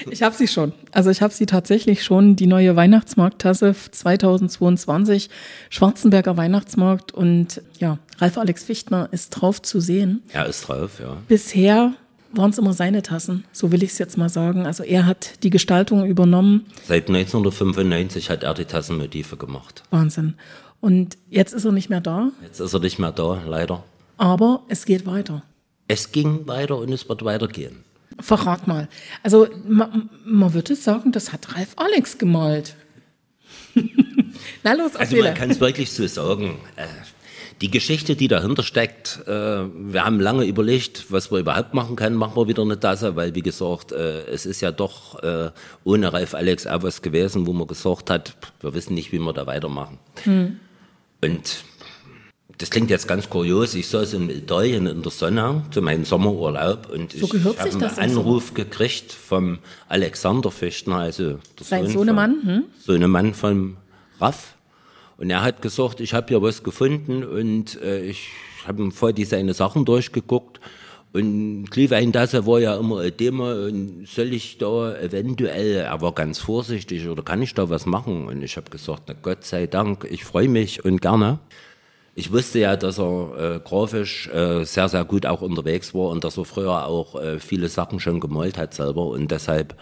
Ich 0.09 0.23
habe 0.23 0.35
sie 0.35 0.47
schon. 0.47 0.73
Also 0.91 1.09
ich 1.09 1.21
habe 1.21 1.33
sie 1.33 1.45
tatsächlich 1.45 2.03
schon, 2.03 2.35
die 2.35 2.47
neue 2.47 2.75
Weihnachtsmarkttasse 2.75 3.75
2022, 3.91 5.29
Schwarzenberger 5.69 6.37
Weihnachtsmarkt. 6.37 7.13
Und 7.13 7.61
ja, 7.79 7.99
Ralf 8.19 8.37
Alex 8.37 8.63
Fichtner 8.63 9.09
ist 9.11 9.29
drauf 9.31 9.61
zu 9.61 9.79
sehen. 9.79 10.23
Er 10.33 10.47
ist 10.47 10.67
drauf, 10.67 10.99
ja. 10.99 11.17
Bisher 11.27 11.93
waren 12.33 12.51
es 12.51 12.57
immer 12.57 12.73
seine 12.73 13.01
Tassen, 13.01 13.45
so 13.51 13.71
will 13.71 13.83
ich 13.83 13.91
es 13.91 13.97
jetzt 13.97 14.17
mal 14.17 14.29
sagen. 14.29 14.65
Also 14.65 14.83
er 14.83 15.05
hat 15.05 15.43
die 15.43 15.49
Gestaltung 15.49 16.05
übernommen. 16.05 16.65
Seit 16.85 17.07
1995 17.07 18.29
hat 18.29 18.43
er 18.43 18.53
die 18.53 18.65
Tassenmotive 18.65 19.37
gemacht. 19.37 19.83
Wahnsinn. 19.89 20.35
Und 20.79 21.17
jetzt 21.29 21.53
ist 21.53 21.65
er 21.65 21.71
nicht 21.71 21.89
mehr 21.89 22.01
da. 22.01 22.31
Jetzt 22.43 22.59
ist 22.59 22.73
er 22.73 22.79
nicht 22.79 22.99
mehr 22.99 23.11
da, 23.11 23.41
leider. 23.45 23.83
Aber 24.17 24.63
es 24.67 24.85
geht 24.85 25.05
weiter. 25.05 25.43
Es 25.87 26.11
ging 26.11 26.47
weiter 26.47 26.77
und 26.77 26.91
es 26.91 27.07
wird 27.07 27.23
weitergehen. 27.23 27.83
Verrat 28.19 28.67
mal. 28.67 28.87
Also 29.23 29.47
man, 29.67 30.09
man 30.25 30.53
würde 30.53 30.75
sagen, 30.75 31.11
das 31.11 31.31
hat 31.31 31.55
Ralf 31.55 31.73
Alex 31.75 32.17
gemalt. 32.17 32.75
Na 34.63 34.73
los, 34.73 34.95
Also 34.95 35.17
man 35.17 35.33
kann 35.33 35.51
es 35.51 35.59
wirklich 35.59 35.91
so 35.91 36.05
sagen. 36.07 36.59
Äh, 36.75 36.87
die 37.61 37.71
Geschichte, 37.71 38.15
die 38.15 38.27
dahinter 38.27 38.63
steckt, 38.63 39.19
äh, 39.27 39.31
wir 39.31 40.05
haben 40.05 40.19
lange 40.19 40.45
überlegt, 40.45 41.11
was 41.11 41.31
wir 41.31 41.39
überhaupt 41.39 41.73
machen 41.73 41.95
können. 41.95 42.15
Machen 42.15 42.35
wir 42.35 42.47
wieder 42.47 42.61
eine 42.61 42.79
Tasse, 42.79 43.15
weil 43.15 43.33
wie 43.35 43.41
gesagt, 43.41 43.91
äh, 43.91 44.25
es 44.25 44.45
ist 44.45 44.61
ja 44.61 44.71
doch 44.71 45.21
ohne 45.83 46.13
Ralf 46.13 46.33
Alex 46.33 46.67
auch 46.67 46.83
was 46.83 47.01
gewesen, 47.01 47.47
wo 47.47 47.53
man 47.53 47.67
gesagt 47.67 48.09
hat, 48.09 48.35
wir 48.61 48.73
wissen 48.73 48.93
nicht, 48.93 49.11
wie 49.11 49.19
wir 49.19 49.33
da 49.33 49.45
weitermachen. 49.47 49.97
Hm. 50.23 50.59
Und 51.21 51.63
das 52.57 52.69
klingt 52.69 52.89
jetzt 52.89 53.07
ganz 53.07 53.29
kurios. 53.29 53.75
Ich 53.75 53.87
saß 53.87 54.13
in 54.13 54.29
Italien 54.29 54.87
in 54.87 55.03
der 55.03 55.11
Sonne 55.11 55.63
zu 55.71 55.81
meinem 55.81 56.05
Sommerurlaub 56.05 56.89
und 56.89 57.11
so 57.11 57.27
ich 57.33 57.43
habe 57.43 57.59
einen 57.59 57.83
Anruf 57.83 58.53
gekriegt 58.53 59.11
vom 59.11 59.59
Alexander 59.87 60.49
Fichtner, 60.49 60.97
also 60.97 61.39
Sein 61.61 61.85
Sohn 61.85 61.93
Sohnemann, 61.93 62.41
hm? 62.43 62.63
Sohnemann 62.79 63.33
vom 63.33 63.77
Raff. 64.19 64.55
Und 65.17 65.29
er 65.29 65.41
hat 65.43 65.61
gesagt, 65.61 65.99
ich 65.99 66.13
habe 66.13 66.27
hier 66.27 66.41
was 66.41 66.63
gefunden 66.63 67.23
und 67.23 67.81
äh, 67.81 68.01
ich 68.01 68.29
habe 68.67 68.91
vor 68.91 69.13
die 69.13 69.25
seine 69.25 69.53
Sachen 69.53 69.85
durchgeguckt. 69.85 70.59
Und 71.17 71.71
Glühweintasse 71.71 72.45
war 72.45 72.59
ja 72.59 72.75
immer 72.75 72.99
ein 72.99 73.17
Thema 73.17 73.65
und 73.65 74.07
soll 74.07 74.33
ich 74.33 74.59
da 74.59 74.95
eventuell, 74.99 75.77
er 75.77 75.99
war 75.99 76.11
ganz 76.11 76.37
vorsichtig 76.37 77.07
oder 77.07 77.23
kann 77.23 77.41
ich 77.41 77.55
da 77.55 77.71
was 77.71 77.87
machen? 77.87 78.27
Und 78.27 78.43
ich 78.43 78.55
habe 78.55 78.69
gesagt, 78.69 79.05
na 79.07 79.15
Gott 79.19 79.43
sei 79.43 79.65
Dank, 79.65 80.05
ich 80.11 80.23
freue 80.23 80.47
mich 80.47 80.85
und 80.85 81.01
gerne. 81.01 81.39
Ich 82.13 82.31
wusste 82.31 82.59
ja, 82.59 82.75
dass 82.75 82.99
er 82.99 83.55
äh, 83.55 83.59
grafisch 83.67 84.27
äh, 84.27 84.63
sehr, 84.63 84.89
sehr 84.89 85.05
gut 85.05 85.25
auch 85.25 85.41
unterwegs 85.41 85.95
war 85.95 86.09
und 86.09 86.23
dass 86.23 86.37
er 86.37 86.45
früher 86.45 86.85
auch 86.85 87.19
äh, 87.19 87.39
viele 87.39 87.69
Sachen 87.69 87.99
schon 87.99 88.19
gemalt 88.19 88.59
hat 88.59 88.75
selber 88.75 89.07
und 89.07 89.31
deshalb 89.31 89.75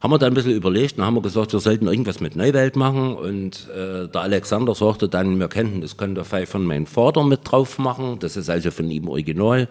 haben 0.00 0.10
wir 0.10 0.18
dann 0.18 0.32
ein 0.32 0.34
bisschen 0.34 0.56
überlegt 0.56 0.98
und 0.98 1.04
haben 1.04 1.14
wir 1.14 1.22
gesagt, 1.22 1.52
wir 1.52 1.60
sollten 1.60 1.86
irgendwas 1.86 2.18
mit 2.18 2.34
Neuwelt 2.34 2.74
machen. 2.76 3.14
Und 3.14 3.70
äh, 3.70 4.06
der 4.06 4.20
Alexander 4.20 4.74
sagte 4.74 5.08
dann, 5.08 5.38
wir 5.38 5.48
könnten 5.48 5.80
das 5.80 5.96
Konterfei 5.96 6.44
von 6.44 6.66
meinem 6.66 6.86
Vater 6.86 7.24
mit 7.24 7.40
drauf 7.44 7.78
machen. 7.78 8.18
Das 8.18 8.36
ist 8.36 8.50
also 8.50 8.70
von 8.70 8.90
ihm 8.90 9.08
original. 9.08 9.66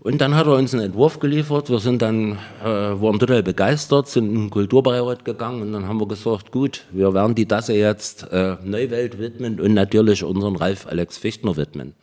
Und 0.00 0.20
dann 0.20 0.36
hat 0.36 0.46
er 0.46 0.54
uns 0.54 0.74
einen 0.74 0.84
Entwurf 0.84 1.18
geliefert. 1.18 1.70
Wir 1.70 1.80
sind 1.80 2.02
dann, 2.02 2.38
äh, 2.62 2.66
waren 2.66 3.18
total 3.18 3.42
begeistert, 3.42 4.08
sind 4.08 4.28
in 4.28 4.34
den 4.34 4.50
Kulturbeirat 4.50 5.24
gegangen 5.24 5.62
und 5.62 5.72
dann 5.72 5.88
haben 5.88 5.98
wir 6.00 6.06
gesagt, 6.06 6.52
gut, 6.52 6.84
wir 6.92 7.14
werden 7.14 7.34
die 7.34 7.46
Tasse 7.46 7.74
jetzt 7.74 8.30
äh, 8.30 8.56
Neuwelt 8.64 9.18
widmen 9.18 9.60
und 9.60 9.74
natürlich 9.74 10.22
unseren 10.22 10.56
Ralf 10.56 10.86
Alex 10.86 11.18
Fichtner 11.18 11.56
widmen. 11.56 11.94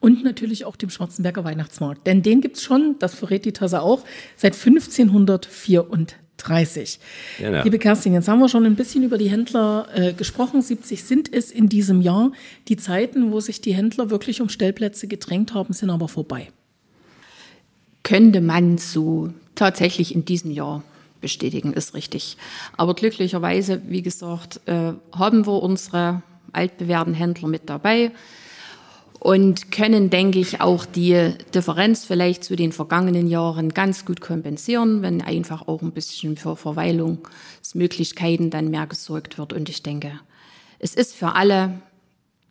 Und 0.00 0.22
natürlich 0.22 0.66
auch 0.66 0.76
dem 0.76 0.90
Schwarzenberger 0.90 1.44
Weihnachtsmarkt. 1.44 2.06
Denn 2.06 2.22
den 2.22 2.42
gibt's 2.42 2.62
schon, 2.62 2.96
das 2.98 3.14
verrät 3.14 3.46
die 3.46 3.52
Tasse 3.52 3.80
auch, 3.80 4.04
seit 4.36 4.54
1504. 4.54 5.86
30. 6.36 6.98
Genau. 7.38 7.62
Liebe 7.62 7.78
Kerstin, 7.78 8.12
jetzt 8.12 8.26
haben 8.26 8.40
wir 8.40 8.48
schon 8.48 8.66
ein 8.66 8.74
bisschen 8.74 9.04
über 9.04 9.18
die 9.18 9.30
Händler 9.30 9.86
äh, 9.94 10.12
gesprochen. 10.12 10.62
70 10.62 11.04
sind 11.04 11.32
es 11.32 11.52
in 11.52 11.68
diesem 11.68 12.00
Jahr. 12.00 12.32
Die 12.66 12.76
Zeiten, 12.76 13.30
wo 13.30 13.38
sich 13.38 13.60
die 13.60 13.72
Händler 13.72 14.10
wirklich 14.10 14.42
um 14.42 14.48
Stellplätze 14.48 15.06
gedrängt 15.06 15.54
haben, 15.54 15.72
sind 15.72 15.90
aber 15.90 16.08
vorbei. 16.08 16.48
Könnte 18.04 18.40
man 18.40 18.78
so 18.78 19.30
tatsächlich 19.56 20.14
in 20.14 20.24
diesem 20.24 20.52
Jahr 20.52 20.84
bestätigen, 21.20 21.72
ist 21.72 21.94
richtig. 21.94 22.36
Aber 22.76 22.94
glücklicherweise, 22.94 23.82
wie 23.88 24.02
gesagt, 24.02 24.60
äh, 24.66 24.92
haben 25.12 25.46
wir 25.46 25.62
unsere 25.62 26.22
altbewährten 26.52 27.14
Händler 27.14 27.48
mit 27.48 27.68
dabei 27.68 28.12
und 29.24 29.72
können, 29.72 30.10
denke 30.10 30.38
ich, 30.38 30.60
auch 30.60 30.84
die 30.84 31.32
Differenz 31.54 32.04
vielleicht 32.04 32.44
zu 32.44 32.56
den 32.56 32.72
vergangenen 32.72 33.26
Jahren 33.26 33.70
ganz 33.70 34.04
gut 34.04 34.20
kompensieren, 34.20 35.00
wenn 35.00 35.22
einfach 35.22 35.66
auch 35.66 35.80
ein 35.80 35.92
bisschen 35.92 36.36
für 36.36 36.56
Verweilungsmöglichkeiten 36.56 38.50
dann 38.50 38.68
mehr 38.68 38.86
gesorgt 38.86 39.38
wird. 39.38 39.54
Und 39.54 39.70
ich 39.70 39.82
denke, 39.82 40.20
es 40.78 40.94
ist 40.94 41.14
für 41.14 41.36
alle 41.36 41.80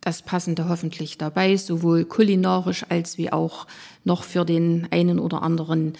das 0.04 0.22
Passende 0.22 0.68
hoffentlich 0.68 1.18
dabei, 1.18 1.56
sowohl 1.56 2.04
kulinarisch 2.04 2.84
als 2.88 3.16
wie 3.16 3.32
auch 3.32 3.66
noch 4.04 4.22
für 4.22 4.44
den 4.44 4.86
einen 4.90 5.18
oder 5.18 5.42
anderen 5.42 5.94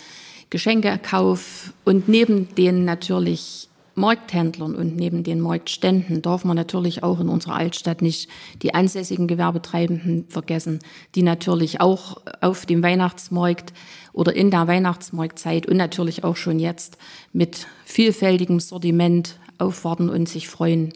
Geschenkekauf. 0.50 1.73
Und 1.84 2.06
neben 2.08 2.54
den 2.54 2.84
natürlich 2.84 3.68
Markthändlern 3.94 4.75
und 4.75 4.96
neben 4.96 5.23
den 5.23 5.40
Marktständen 5.40 6.20
darf 6.20 6.44
man 6.44 6.56
natürlich 6.56 7.02
auch 7.02 7.20
in 7.20 7.28
unserer 7.28 7.54
Altstadt 7.54 8.02
nicht 8.02 8.28
die 8.62 8.75
ansässigen 8.75 9.28
Gewerbetreibenden 9.28 10.26
vergessen, 10.28 10.80
die 11.14 11.23
natürlich 11.23 11.80
auch 11.80 12.20
auf 12.40 12.66
dem 12.66 12.82
Weihnachtsmarkt 12.82 13.73
oder 14.12 14.34
in 14.34 14.50
der 14.50 14.66
Weihnachtsmarktzeit 14.66 15.66
und 15.66 15.76
natürlich 15.76 16.25
auch 16.25 16.37
schon 16.37 16.58
jetzt 16.58 16.99
mit 17.32 17.66
vielfältigem 17.84 18.61
Sortiment 18.61 19.38
aufwarten 19.58 20.08
und 20.08 20.28
sich 20.28 20.49
freuen, 20.49 20.92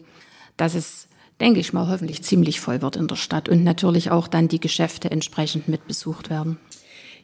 dass 0.57 0.75
es, 0.75 1.07
denke 1.39 1.59
ich 1.59 1.73
mal, 1.73 1.87
hoffentlich 1.87 2.23
ziemlich 2.23 2.59
voll 2.59 2.81
wird 2.81 2.95
in 2.95 3.07
der 3.07 3.15
Stadt 3.15 3.49
und 3.49 3.63
natürlich 3.63 4.11
auch 4.11 4.27
dann 4.27 4.47
die 4.47 4.59
Geschäfte 4.59 5.11
entsprechend 5.11 5.67
mit 5.67 5.87
besucht 5.87 6.29
werden. 6.29 6.57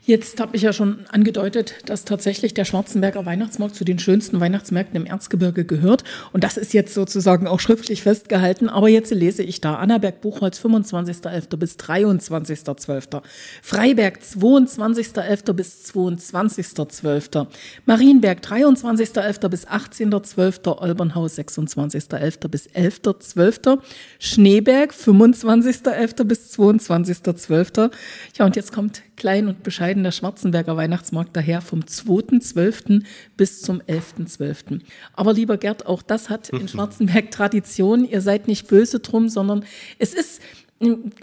Jetzt 0.08 0.40
habe 0.40 0.56
ich 0.56 0.62
ja 0.62 0.72
schon 0.72 1.00
angedeutet, 1.12 1.74
dass 1.88 2.06
tatsächlich 2.06 2.54
der 2.54 2.64
Schwarzenberger 2.64 3.26
Weihnachtsmarkt 3.26 3.74
zu 3.74 3.84
den 3.84 3.98
schönsten 3.98 4.40
Weihnachtsmärkten 4.40 4.96
im 4.96 5.08
Erzgebirge 5.08 5.66
gehört. 5.66 6.04
Und 6.32 6.44
das 6.44 6.58
ist 6.58 6.76
jetzt 6.76 6.94
sozusagen 6.94 7.48
auch 7.48 7.60
schriftlich 7.60 8.04
festgehalten. 8.04 8.70
Aber 8.70 8.88
jetzt 8.88 9.12
lese 9.12 9.42
ich 9.42 9.62
da 9.62 9.78
Annaberg 9.78 10.22
Buchholz 10.22 10.60
25.11. 10.60 11.58
bis 11.58 11.78
23.12. 11.78 13.24
Freiberg 13.64 14.20
22.11. 14.20 15.54
bis 15.54 15.92
22.12. 15.92 17.48
Marienberg 17.88 18.42
23.11. 18.42 19.48
bis 19.50 19.68
18.12. 19.68 20.82
Olbernhaus 20.84 21.40
26.11. 21.40 22.48
bis 22.48 22.70
11.12. 22.70 23.80
Schneeberg 24.20 24.92
25.11. 24.92 26.24
bis 26.26 26.54
22.12. 26.60 27.90
Ja, 28.38 28.46
und 28.46 28.56
jetzt 28.56 28.72
kommt 28.72 29.02
klein 29.18 29.48
und 29.48 29.64
bescheiden 29.64 30.04
der 30.04 30.12
Schwarzenberger 30.12 30.78
Weihnachtsmarkt 30.78 31.36
daher 31.36 31.62
vom 31.62 31.82
2.12. 31.82 33.04
bis 33.38 33.62
zum 33.62 33.82
11.12. 33.82 34.82
Aber 35.14 35.34
lieber 35.34 35.58
Gerd, 35.58 35.86
auch 35.86 36.02
das 36.02 36.30
hat 36.30 36.50
in 36.50 36.68
Schwarzenberg 36.68 37.32
Tradition. 37.32 38.06
Ihr 38.06 38.22
seid 38.22 38.48
nicht 38.48 38.68
böse 38.68 39.00
drum, 39.00 39.30
sondern 39.30 39.66
es 40.00 40.14
ist, 40.14 40.42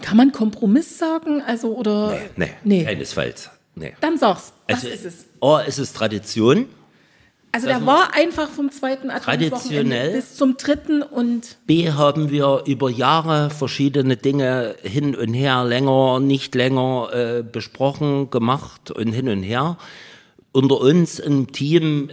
kann 0.01 0.17
man 0.17 0.31
Kompromiss 0.31 0.97
sagen? 0.97 1.41
Also, 1.41 1.75
oder? 1.75 2.19
Nee, 2.35 2.47
nee, 2.47 2.51
nee. 2.63 2.83
keinesfalls. 2.83 3.49
Nee. 3.75 3.93
Dann 4.01 4.17
sag's. 4.17 4.53
Was 4.67 4.83
also, 4.83 4.87
ist 4.87 5.05
es? 5.05 5.25
Oh, 5.39 5.59
es 5.65 5.79
ist 5.79 5.95
Tradition. 5.95 6.67
Also 7.55 7.67
der 7.67 7.85
war 7.85 8.15
einfach 8.15 8.49
vom 8.49 8.71
zweiten 8.71 9.11
Adventswochenende 9.11 10.13
bis 10.15 10.35
zum 10.35 10.57
dritten 10.57 11.03
und 11.03 11.57
B 11.67 11.91
haben 11.91 12.31
wir 12.31 12.63
über 12.65 12.89
Jahre 12.89 13.51
verschiedene 13.51 14.17
Dinge 14.17 14.75
hin 14.81 15.15
und 15.15 15.35
her, 15.35 15.63
länger, 15.63 16.19
nicht 16.19 16.55
länger 16.55 17.09
äh, 17.13 17.43
besprochen, 17.43 18.31
gemacht 18.31 18.89
und 18.89 19.13
hin 19.13 19.29
und 19.29 19.43
her. 19.43 19.77
Unter 20.51 20.81
uns 20.81 21.19
im 21.19 21.51
Team, 21.51 22.09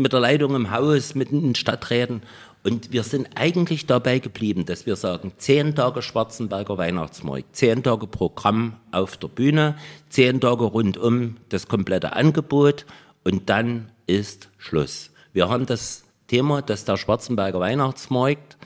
mit 0.00 0.12
der 0.12 0.20
Leitung 0.20 0.54
im 0.54 0.70
Haus, 0.70 1.16
mit 1.16 1.32
den 1.32 1.56
Stadträten. 1.56 2.22
Und 2.62 2.92
wir 2.92 3.02
sind 3.02 3.28
eigentlich 3.34 3.86
dabei 3.86 4.20
geblieben, 4.20 4.64
dass 4.64 4.86
wir 4.86 4.94
sagen, 4.94 5.32
zehn 5.38 5.74
Tage 5.74 6.02
Schwarzenberger 6.02 6.78
Weihnachtsmarkt, 6.78 7.56
zehn 7.56 7.82
Tage 7.82 8.06
Programm 8.06 8.76
auf 8.92 9.16
der 9.16 9.28
Bühne, 9.28 9.74
zehn 10.08 10.40
Tage 10.40 10.64
rundum 10.64 11.36
das 11.48 11.66
komplette 11.66 12.14
Angebot 12.14 12.86
und 13.24 13.50
dann 13.50 13.90
ist 14.06 14.48
Schluss. 14.58 15.10
Wir 15.32 15.48
haben 15.48 15.66
das 15.66 16.04
Thema, 16.26 16.62
dass 16.62 16.84
der 16.84 16.96
Schwarzenberger 16.96 17.60
Weihnachtsmarkt 17.60 18.56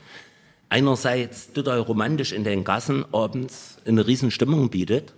einerseits 0.69 1.51
total 1.51 1.79
romantisch 1.79 2.31
in 2.31 2.43
den 2.43 2.63
Gassen 2.63 3.05
abends 3.13 3.77
eine 3.85 4.05
Riesenstimmung 4.05 4.69
bietet, 4.69 5.13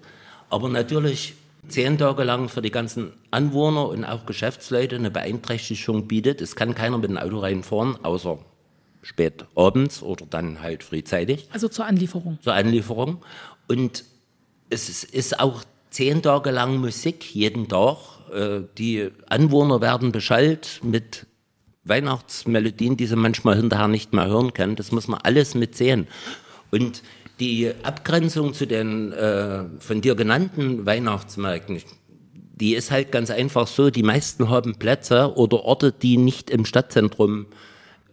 aber 0.49 0.69
natürlich 0.69 1.35
zehn 1.67 1.97
Tage 1.97 2.23
lang 2.23 2.49
für 2.49 2.61
die 2.61 2.71
ganzen 2.71 3.13
Anwohner 3.29 3.87
und 3.89 4.05
auch 4.05 4.25
Geschäftsleute 4.25 4.95
eine 4.95 5.11
Beeinträchtigung 5.11 6.07
bietet. 6.07 6.41
Es 6.41 6.55
kann 6.55 6.75
keiner 6.75 6.97
mit 6.97 7.09
dem 7.09 7.17
Auto 7.17 7.39
reinfahren, 7.39 8.03
außer 8.03 8.39
spät 9.01 9.45
abends 9.55 10.01
oder 10.01 10.25
dann 10.25 10.61
halt 10.61 10.83
frühzeitig. 10.83 11.47
Also 11.51 11.67
zur 11.67 11.85
Anlieferung. 11.85 12.37
Zur 12.41 12.53
Anlieferung. 12.53 13.23
Und 13.67 14.03
es 14.69 15.03
ist 15.03 15.39
auch 15.39 15.63
zehn 15.89 16.21
Tage 16.21 16.51
lang 16.51 16.77
Musik 16.77 17.33
jeden 17.33 17.67
Tag 17.67 17.97
die 18.77 19.09
Anwohner 19.29 19.81
werden 19.81 20.11
beschallt 20.11 20.79
mit 20.83 21.25
Weihnachtsmelodien, 21.83 22.97
die 22.97 23.07
sie 23.07 23.15
manchmal 23.15 23.57
hinterher 23.57 23.87
nicht 23.87 24.13
mehr 24.13 24.27
hören 24.27 24.53
können. 24.53 24.75
Das 24.75 24.91
muss 24.91 25.07
man 25.07 25.19
alles 25.21 25.55
mitsehen. 25.55 26.07
Und 26.69 27.03
die 27.39 27.71
Abgrenzung 27.83 28.53
zu 28.53 28.67
den 28.67 29.11
äh, 29.11 29.63
von 29.79 30.01
dir 30.01 30.15
genannten 30.15 30.85
Weihnachtsmärkten, 30.85 31.81
die 32.61 32.75
ist 32.75 32.91
halt 32.91 33.11
ganz 33.11 33.31
einfach 33.31 33.65
so, 33.65 33.89
die 33.89 34.03
meisten 34.03 34.49
haben 34.49 34.75
Plätze 34.75 35.35
oder 35.35 35.63
Orte, 35.63 35.91
die 35.91 36.17
nicht 36.17 36.51
im 36.51 36.65
Stadtzentrum 36.65 37.47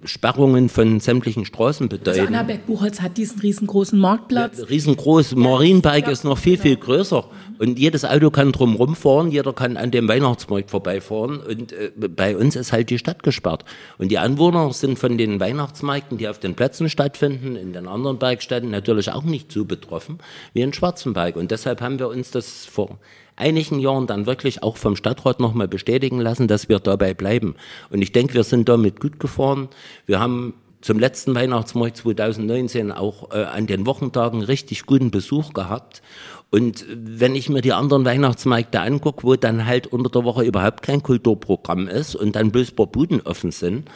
Sperrungen 0.05 0.69
von 0.69 1.01
sämtlichen 1.01 1.45
Straßen 1.45 1.89
bedeuten. 1.89 2.21
Also 2.21 2.27
Annaberg-Buchholz 2.27 3.01
hat 3.01 3.17
diesen 3.17 3.41
riesengroßen 3.41 3.99
Marktplatz. 3.99 4.59
Ja, 4.59 4.65
riesengroß. 4.67 5.35
Marienberg 5.35 6.07
ja, 6.07 6.13
ist 6.13 6.25
noch 6.25 6.39
viel, 6.39 6.57
viel 6.57 6.77
größer. 6.77 7.25
Und 7.59 7.79
jedes 7.79 8.05
Auto 8.05 8.31
kann 8.31 8.53
drum 8.53 8.77
rumfahren, 8.77 9.33
jeder 9.33 9.53
kann 9.53 9.77
an 9.77 9.91
dem 9.91 10.07
Weihnachtsmarkt 10.07 10.71
vorbeifahren. 10.71 11.41
Und 11.41 11.73
äh, 11.73 11.91
bei 11.97 12.37
uns 12.37 12.55
ist 12.55 12.73
halt 12.73 12.91
die 12.91 12.99
Stadt 12.99 13.25
gesperrt. 13.25 13.65
Und 13.99 14.11
die 14.11 14.19
Anwohner 14.19 14.73
sind 14.73 14.99
von 14.99 15.19
den 15.19 15.41
Weihnachtsmärkten, 15.41 16.19
die 16.19 16.29
auf 16.29 16.39
den 16.39 16.55
Plätzen 16.55 16.89
stattfinden, 16.89 17.57
in 17.57 17.73
den 17.73 17.89
anderen 17.89 18.19
Bergstädten 18.19 18.71
natürlich 18.71 19.11
auch 19.11 19.25
nicht 19.25 19.51
so 19.51 19.65
betroffen 19.65 20.19
wie 20.53 20.63
in 20.63 20.73
Schwarzenberg. 20.73 21.35
Und 21.35 21.51
deshalb 21.51 21.81
haben 21.81 21.99
wir 21.99 22.09
uns 22.09 22.31
das 22.31 22.67
vor 22.67 22.99
einigen 23.39 23.81
Jahren 23.81 24.07
dann 24.07 24.27
wirklich 24.27 24.63
auch 24.63 24.77
vom 24.77 24.97
Stadtrat 24.97 25.41
nochmal 25.41 25.69
bestätigen 25.69 26.21
lassen, 26.21 26.49
dass 26.49 26.69
wir 26.69 26.79
dabei 26.79 27.15
bleiben. 27.15 27.55
Und 27.91 28.03
ich 28.03 28.13
denke, 28.13 28.35
wir 28.35 28.45
sind 28.45 28.69
damit 28.69 29.01
gut 29.01 29.21
gefahren. 29.21 29.69
Wir 30.07 30.21
haben 30.21 30.55
zum 30.81 30.99
letzten 30.99 31.35
Weihnachtsmarkt 31.35 31.97
2019 31.97 32.93
auch 32.93 33.33
äh, 33.33 33.43
an 33.43 33.67
den 33.67 33.87
Wochentagen 33.87 34.43
richtig 34.43 34.87
guten 34.87 35.11
Besuch 35.11 35.53
gehabt. 35.53 36.03
Und 36.51 36.87
wenn 36.89 37.35
ich 37.35 37.49
mir 37.49 37.61
die 37.61 37.73
anderen 37.73 38.05
Weihnachtsmärkte 38.05 38.81
angucke, 38.81 39.25
wo 39.25 39.35
dann 39.37 39.67
halt 39.67 39.87
unter 39.87 40.09
der 40.09 40.25
Woche 40.25 40.45
überhaupt 40.45 40.83
kein 40.83 41.03
Kulturprogramm 41.03 41.89
ist 41.89 42.15
und 42.15 42.37
dann 42.37 42.53
bloß 42.53 42.71
paar 42.73 42.87
Buden 42.87 43.21
offen 43.23 43.51
sind, 43.51 43.91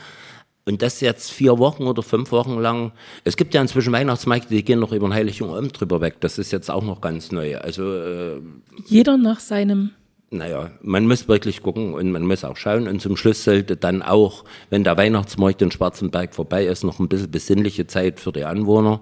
und 0.64 0.82
das 0.82 1.00
jetzt 1.00 1.30
vier 1.30 1.58
Wochen 1.58 1.84
oder 1.84 2.02
fünf 2.02 2.30
Wochen 2.30 2.58
lang. 2.58 2.92
Es 3.24 3.36
gibt 3.36 3.54
ja 3.54 3.60
inzwischen 3.60 3.92
Weihnachtsmärkte, 3.92 4.54
die 4.54 4.64
gehen 4.64 4.78
noch 4.78 4.92
über 4.92 5.08
den 5.08 5.14
Heiligen 5.14 5.50
Abend 5.50 5.78
drüber 5.78 6.00
weg. 6.00 6.16
Das 6.20 6.38
ist 6.38 6.52
jetzt 6.52 6.70
auch 6.70 6.84
noch 6.84 7.00
ganz 7.00 7.32
neu. 7.32 7.58
Also 7.58 7.92
äh, 7.92 8.40
jeder 8.86 9.16
nach 9.16 9.40
seinem. 9.40 9.90
Naja, 10.30 10.70
man 10.80 11.06
muss 11.06 11.28
wirklich 11.28 11.62
gucken 11.62 11.92
und 11.92 12.10
man 12.10 12.22
muss 12.22 12.44
auch 12.44 12.56
schauen. 12.56 12.88
Und 12.88 13.02
zum 13.02 13.16
Schluss 13.16 13.44
sollte 13.44 13.76
dann 13.76 14.02
auch, 14.02 14.44
wenn 14.70 14.82
der 14.82 14.96
Weihnachtsmarkt 14.96 15.60
in 15.60 15.70
Schwarzenberg 15.70 16.34
vorbei 16.34 16.64
ist, 16.64 16.84
noch 16.84 17.00
ein 17.00 17.08
bisschen 17.08 17.30
besinnliche 17.30 17.86
Zeit 17.86 18.18
für 18.18 18.32
die 18.32 18.44
Anwohner 18.44 19.00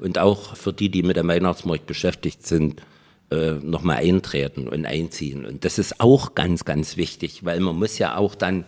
und 0.00 0.18
auch 0.18 0.56
für 0.56 0.72
die, 0.72 0.88
die 0.88 1.04
mit 1.04 1.16
dem 1.16 1.28
Weihnachtsmarkt 1.28 1.86
beschäftigt 1.86 2.44
sind, 2.44 2.82
äh, 3.30 3.52
nochmal 3.62 3.98
eintreten 3.98 4.66
und 4.66 4.84
einziehen. 4.84 5.46
Und 5.46 5.64
das 5.64 5.78
ist 5.78 6.00
auch 6.00 6.34
ganz, 6.34 6.64
ganz 6.64 6.96
wichtig, 6.96 7.44
weil 7.44 7.60
man 7.60 7.76
muss 7.76 7.98
ja 7.98 8.16
auch 8.16 8.34
dann 8.34 8.64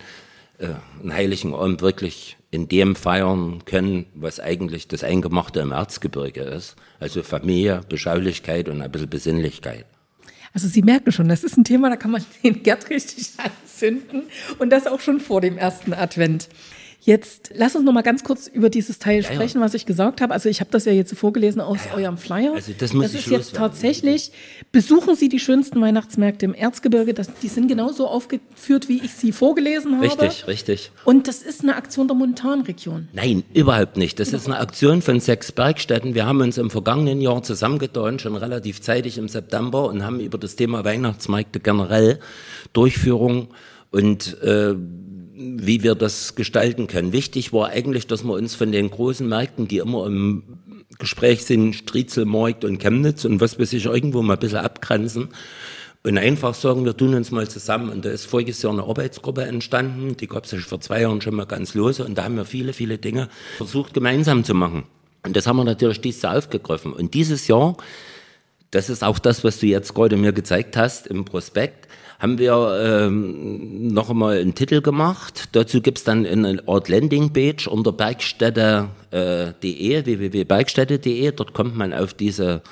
äh, 0.59 0.69
einen 1.03 1.13
heiligen 1.13 1.55
Abend 1.55 1.83
wirklich 1.83 2.37
in 2.51 2.69
dem 2.69 2.95
feiern 2.95 3.65
können, 3.65 4.07
was 4.15 4.39
eigentlich 4.39 4.87
das 4.87 5.03
Eingemachte 5.03 5.61
im 5.61 5.73
Erzgebirge 5.73 6.43
ist. 6.43 6.77
Also 7.01 7.23
Familie, 7.23 7.81
Beschaulichkeit 7.89 8.69
und 8.69 8.81
ein 8.81 8.93
bisschen 8.93 9.11
Besinnlichkeit. 9.11 9.87
Also 10.53 10.69
Sie 10.69 10.83
merken 10.83 11.11
schon, 11.11 11.29
das 11.29 11.43
ist 11.43 11.57
ein 11.57 11.65
Thema, 11.65 11.91
da 11.91 11.97
kann 11.97 12.13
man 12.13 12.25
den 12.45 12.63
Gerd 12.63 12.89
richtig 12.91 13.33
anzünden 13.39 14.23
und 14.59 14.71
das 14.71 14.87
auch 14.87 15.01
schon 15.01 15.19
vor 15.21 15.41
dem 15.41 15.59
ersten 15.59 15.93
Advent. 15.93 16.49
Jetzt 17.07 17.53
lass 17.55 17.77
uns 17.77 17.85
noch 17.85 17.93
mal 17.93 18.01
ganz 18.01 18.25
kurz 18.25 18.47
über 18.47 18.71
dieses 18.71 18.99
Teil 18.99 19.21
ja, 19.21 19.31
sprechen, 19.31 19.61
was 19.61 19.75
ich 19.75 19.85
gesagt 19.85 20.23
habe. 20.23 20.33
Also 20.33 20.49
ich 20.49 20.61
habe 20.61 20.71
das 20.71 20.87
ja 20.87 20.93
jetzt 20.93 21.15
vorgelesen 21.15 21.61
aus 21.61 21.81
ja, 21.85 21.97
eurem 21.97 22.17
Flyer. 22.17 22.55
Also 22.55 22.73
das 22.79 22.95
muss 22.95 23.13
das 23.13 23.15
ist 23.15 23.27
jetzt 23.27 23.55
tatsächlich, 23.55 24.33
besuchen 24.73 25.15
Sie 25.15 25.29
die 25.29 25.39
schönsten 25.39 25.83
Weihnachtsmärkte 25.83 26.47
im 26.47 26.55
Erzgebirge. 26.55 27.13
Das, 27.13 27.29
die 27.43 27.49
sind 27.49 27.69
genauso 27.69 28.09
aufgeführt, 28.09 28.89
wie 28.89 29.05
ich 29.05 29.13
sie 29.13 29.33
vorgelesen 29.33 29.97
habe. 29.97 30.07
Richtig, 30.07 30.47
richtig. 30.47 30.93
Und 31.05 31.29
das 31.29 31.43
ist 31.43 31.61
eine 31.61 31.77
Aktion 31.77 32.09
der 32.09 32.17
Montanregion. 32.17 33.09
Nein, 33.13 33.45
überhaupt 33.53 33.99
nicht. 33.99 34.19
Das 34.19 34.33
ist 34.33 34.47
eine 34.47 34.59
Aktion 34.59 35.03
von 35.03 35.21
sechs 35.21 35.53
Bergstädten. 35.53 36.15
Wir 36.15 36.25
haben 36.25 36.41
uns 36.41 36.57
im 36.57 36.71
vergangenen 36.71 37.21
Jahr 37.21 37.43
zusammengetan, 37.43 38.19
schon 38.19 38.35
relativ 38.35 38.81
zeitig 38.81 39.19
im 39.19 39.29
September 39.29 39.89
und 39.89 40.07
haben 40.07 40.21
über 40.21 40.39
das 40.39 40.57
Thema 40.57 40.87
Weihnachtsmärkte 40.87 41.61
generell 41.61 42.19
Durchführung 42.73 43.49
und 43.91 44.43
äh, 44.43 44.75
wie 45.37 45.83
wir 45.83 45.95
das 45.95 46.35
gestalten 46.35 46.87
können. 46.87 47.13
Wichtig 47.13 47.53
war 47.53 47.69
eigentlich, 47.69 48.07
dass 48.07 48.25
wir 48.25 48.35
uns 48.35 48.55
von 48.55 48.71
den 48.71 48.91
großen 48.91 49.29
Märkten, 49.29 49.67
die 49.67 49.79
immer 49.79 50.07
im 50.07 50.43
Gespräch 50.99 51.45
sind, 51.45 51.75
Striezelmarkt 51.75 52.65
und 52.65 52.79
Chemnitz 52.79 53.25
und 53.25 53.41
was 53.41 53.59
weiß 53.59 53.73
ich, 53.73 53.87
irgendwo 53.87 54.23
mal 54.23 54.35
ein 54.35 54.39
bisschen 54.39 54.59
abgrenzen 54.59 55.29
und 56.05 56.19
einfach 56.19 56.55
sagen, 56.55 56.85
wir 56.85 56.97
tun 56.97 57.15
uns 57.15 57.31
mal 57.31 57.49
zusammen. 57.49 57.89
Und 57.89 58.05
da 58.05 58.11
ist 58.11 58.27
voriges 58.27 58.63
Jahr 58.63 58.73
eine 58.73 58.83
Arbeitsgruppe 58.83 59.43
entstanden, 59.43 60.17
die 60.17 60.27
gab 60.27 60.45
es 60.45 60.65
vor 60.65 60.81
zwei 60.81 61.01
Jahren 61.01 61.21
schon 61.21 61.35
mal 61.35 61.47
ganz 61.47 61.75
lose 61.75 62.05
und 62.05 62.17
da 62.17 62.25
haben 62.25 62.37
wir 62.37 62.45
viele, 62.45 62.73
viele 62.73 62.99
Dinge 62.99 63.29
versucht 63.57 63.95
gemeinsam 63.95 64.45
zu 64.45 64.55
machen. 64.55 64.85
Und 65.25 65.35
das 65.35 65.47
haben 65.47 65.57
wir 65.57 65.65
natürlich 65.65 66.03
dieses 66.03 66.23
Jahr 66.23 66.37
aufgegriffen. 66.37 66.93
Und 66.93 67.15
dieses 67.15 67.49
Jahr, 67.49 67.77
das 68.75 68.91
ist 68.91 69.05
auch 69.05 69.19
das, 69.19 69.45
was 69.45 69.61
du 69.61 69.67
jetzt 69.67 69.95
gerade 69.95 70.17
mir 70.17 70.33
gezeigt 70.33 70.77
hast 70.77 71.07
im 71.07 71.25
Prospekt, 71.25 71.89
haben 72.19 72.39
wir 72.39 72.81
ähm, 72.83 73.89
noch 73.89 74.11
einmal 74.11 74.39
einen 74.39 74.55
Titel 74.55 74.81
gemacht. 74.81 75.49
Dazu 75.53 75.81
gibt 75.81 75.99
es 75.99 76.05
dann 76.05 76.27
eine 76.27 76.63
Art 76.67 76.89
Landingpage 76.89 77.69
unter 77.69 77.93
bergstätte.de, 77.93 78.89
äh, 79.13 80.07
www.bergstätte.de. 80.07 81.33
Dort 81.33 81.55
kommt 81.55 81.77
man 81.77 81.93
auf 81.93 82.15
diese 82.15 82.63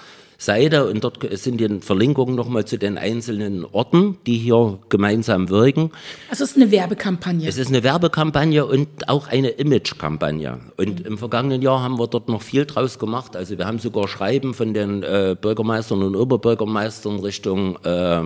Seite 0.42 0.88
und 0.88 1.04
dort 1.04 1.18
sind 1.38 1.60
die 1.60 1.80
Verlinkungen 1.80 2.34
nochmal 2.34 2.64
zu 2.64 2.76
den 2.76 2.98
einzelnen 2.98 3.64
Orten, 3.64 4.18
die 4.26 4.38
hier 4.38 4.78
gemeinsam 4.88 5.48
wirken. 5.48 5.92
Also 6.30 6.44
es 6.44 6.50
ist 6.50 6.56
eine 6.56 6.70
Werbekampagne. 6.70 7.48
Es 7.48 7.58
ist 7.58 7.68
eine 7.68 7.82
Werbekampagne 7.82 8.66
und 8.66 9.08
auch 9.08 9.28
eine 9.28 9.50
Imagekampagne. 9.50 10.58
Und 10.76 11.00
mhm. 11.00 11.06
im 11.06 11.18
vergangenen 11.18 11.62
Jahr 11.62 11.82
haben 11.82 11.98
wir 11.98 12.08
dort 12.08 12.28
noch 12.28 12.42
viel 12.42 12.66
draus 12.66 12.98
gemacht. 12.98 13.36
Also 13.36 13.56
wir 13.56 13.66
haben 13.66 13.78
sogar 13.78 14.08
Schreiben 14.08 14.52
von 14.52 14.74
den 14.74 15.02
äh, 15.02 15.36
Bürgermeistern 15.40 16.02
und 16.02 16.16
Oberbürgermeistern 16.16 17.20
Richtung 17.20 17.76
äh, 17.84 18.22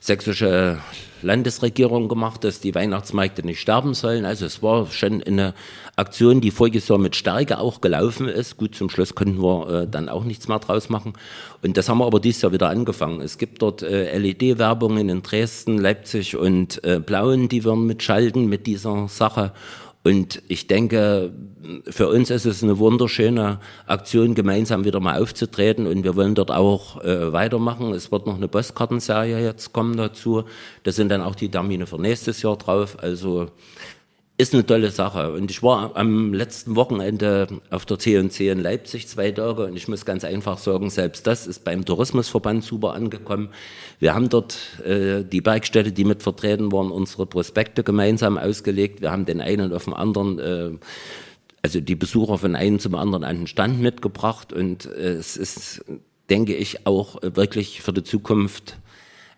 sächsische 0.00 0.78
Landesregierung 1.22 2.08
gemacht, 2.08 2.44
dass 2.44 2.60
die 2.60 2.74
Weihnachtsmärkte 2.74 3.44
nicht 3.44 3.60
sterben 3.60 3.94
sollen. 3.94 4.24
Also 4.24 4.46
es 4.46 4.62
war 4.62 4.86
schon 4.86 5.22
eine 5.22 5.54
Aktion, 5.96 6.40
die 6.40 6.50
voriges 6.50 6.88
Jahr 6.88 6.98
mit 6.98 7.16
Stärke 7.16 7.58
auch 7.58 7.80
gelaufen 7.80 8.28
ist. 8.28 8.56
Gut, 8.56 8.74
zum 8.74 8.88
Schluss 8.88 9.14
konnten 9.14 9.42
wir 9.42 9.68
äh, 9.68 9.88
dann 9.88 10.08
auch 10.08 10.24
nichts 10.24 10.48
mehr 10.48 10.60
draus 10.60 10.88
machen. 10.88 11.14
Und 11.62 11.76
das 11.76 11.88
haben 11.88 11.98
wir 11.98 12.06
aber 12.06 12.20
dieses 12.20 12.42
Jahr 12.42 12.52
wieder 12.52 12.68
angefangen. 12.68 13.20
Es 13.20 13.38
gibt 13.38 13.62
dort 13.62 13.82
äh, 13.82 14.16
LED-Werbungen 14.16 15.08
in 15.08 15.22
Dresden, 15.22 15.78
Leipzig 15.78 16.36
und 16.36 16.82
äh, 16.84 17.00
Blauen, 17.00 17.48
die 17.48 17.64
wir 17.64 17.74
mitschalten 17.74 18.48
mit 18.48 18.66
dieser 18.66 19.08
Sache. 19.08 19.52
Und 20.04 20.42
ich 20.48 20.66
denke, 20.66 21.32
für 21.88 22.08
uns 22.08 22.30
ist 22.30 22.46
es 22.46 22.62
eine 22.62 22.78
wunderschöne 22.78 23.58
Aktion, 23.86 24.34
gemeinsam 24.34 24.84
wieder 24.84 25.00
mal 25.00 25.20
aufzutreten. 25.20 25.86
Und 25.86 26.04
wir 26.04 26.16
wollen 26.16 26.34
dort 26.34 26.50
auch 26.50 27.02
äh, 27.02 27.32
weitermachen. 27.32 27.92
Es 27.92 28.10
wird 28.12 28.26
noch 28.26 28.36
eine 28.36 28.48
Postkartenserie 28.48 29.42
jetzt 29.42 29.72
kommen 29.72 29.96
dazu. 29.96 30.44
Da 30.84 30.92
sind 30.92 31.10
dann 31.10 31.20
auch 31.20 31.34
die 31.34 31.50
Termine 31.50 31.86
für 31.86 32.00
nächstes 32.00 32.42
Jahr 32.42 32.56
drauf. 32.56 32.96
Also 33.00 33.50
ist 34.40 34.54
eine 34.54 34.64
tolle 34.64 34.92
Sache. 34.92 35.32
Und 35.32 35.50
ich 35.50 35.64
war 35.64 35.96
am 35.96 36.32
letzten 36.32 36.76
Wochenende 36.76 37.48
auf 37.70 37.84
der 37.84 37.98
C&C 37.98 38.48
in 38.48 38.60
Leipzig 38.60 39.08
zwei 39.08 39.32
Tage 39.32 39.64
und 39.64 39.76
ich 39.76 39.88
muss 39.88 40.04
ganz 40.04 40.24
einfach 40.24 40.58
sagen, 40.58 40.90
selbst 40.90 41.26
das 41.26 41.48
ist 41.48 41.64
beim 41.64 41.84
Tourismusverband 41.84 42.62
super 42.62 42.94
angekommen. 42.94 43.48
Wir 43.98 44.14
haben 44.14 44.28
dort 44.28 44.56
äh, 44.84 45.24
die 45.24 45.40
Bergstädte, 45.40 45.90
die 45.90 46.04
mit 46.04 46.22
vertreten 46.22 46.70
waren, 46.70 46.92
unsere 46.92 47.26
Prospekte 47.26 47.82
gemeinsam 47.82 48.38
ausgelegt. 48.38 49.00
Wir 49.00 49.10
haben 49.10 49.26
den 49.26 49.40
einen 49.40 49.72
auf 49.72 49.86
den 49.86 49.94
anderen, 49.94 50.38
äh, 50.38 50.70
also 51.62 51.80
die 51.80 51.96
Besucher 51.96 52.38
von 52.38 52.54
einem 52.54 52.78
zum 52.78 52.94
anderen 52.94 53.24
an 53.24 53.38
den 53.38 53.46
Stand 53.48 53.80
mitgebracht 53.80 54.52
und 54.52 54.86
äh, 54.86 55.14
es 55.14 55.36
ist, 55.36 55.84
denke 56.30 56.54
ich, 56.54 56.86
auch 56.86 57.16
wirklich 57.22 57.82
für 57.82 57.92
die 57.92 58.04
Zukunft 58.04 58.76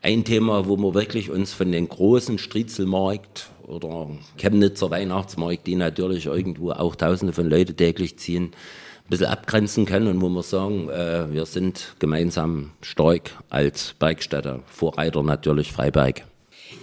ein 0.02 0.24
Thema, 0.24 0.66
wo 0.68 0.76
wir 0.76 0.92
wirklich 0.92 1.30
uns 1.30 1.54
von 1.54 1.72
den 1.72 1.88
großen 1.88 2.36
Striezelmarkt 2.36 3.48
oder 3.70 4.09
Chemnitzer 4.37 4.90
Weihnachtsmarkt, 4.90 5.66
die 5.66 5.76
natürlich 5.76 6.26
irgendwo 6.26 6.72
auch 6.72 6.96
Tausende 6.96 7.33
von 7.33 7.48
Leuten 7.48 7.76
täglich 7.76 8.18
ziehen, 8.18 8.46
ein 8.46 9.11
bisschen 9.11 9.26
abgrenzen 9.26 9.87
können 9.87 10.09
und 10.09 10.20
wo 10.20 10.28
wir 10.28 10.42
sagen, 10.42 10.88
äh, 10.88 11.33
wir 11.33 11.46
sind 11.46 11.94
gemeinsam 11.98 12.72
stark 12.83 13.30
als 13.48 13.94
Bergstädter, 13.98 14.61
Vorreiter 14.66 15.22
natürlich 15.22 15.72
Freiberg. 15.72 16.24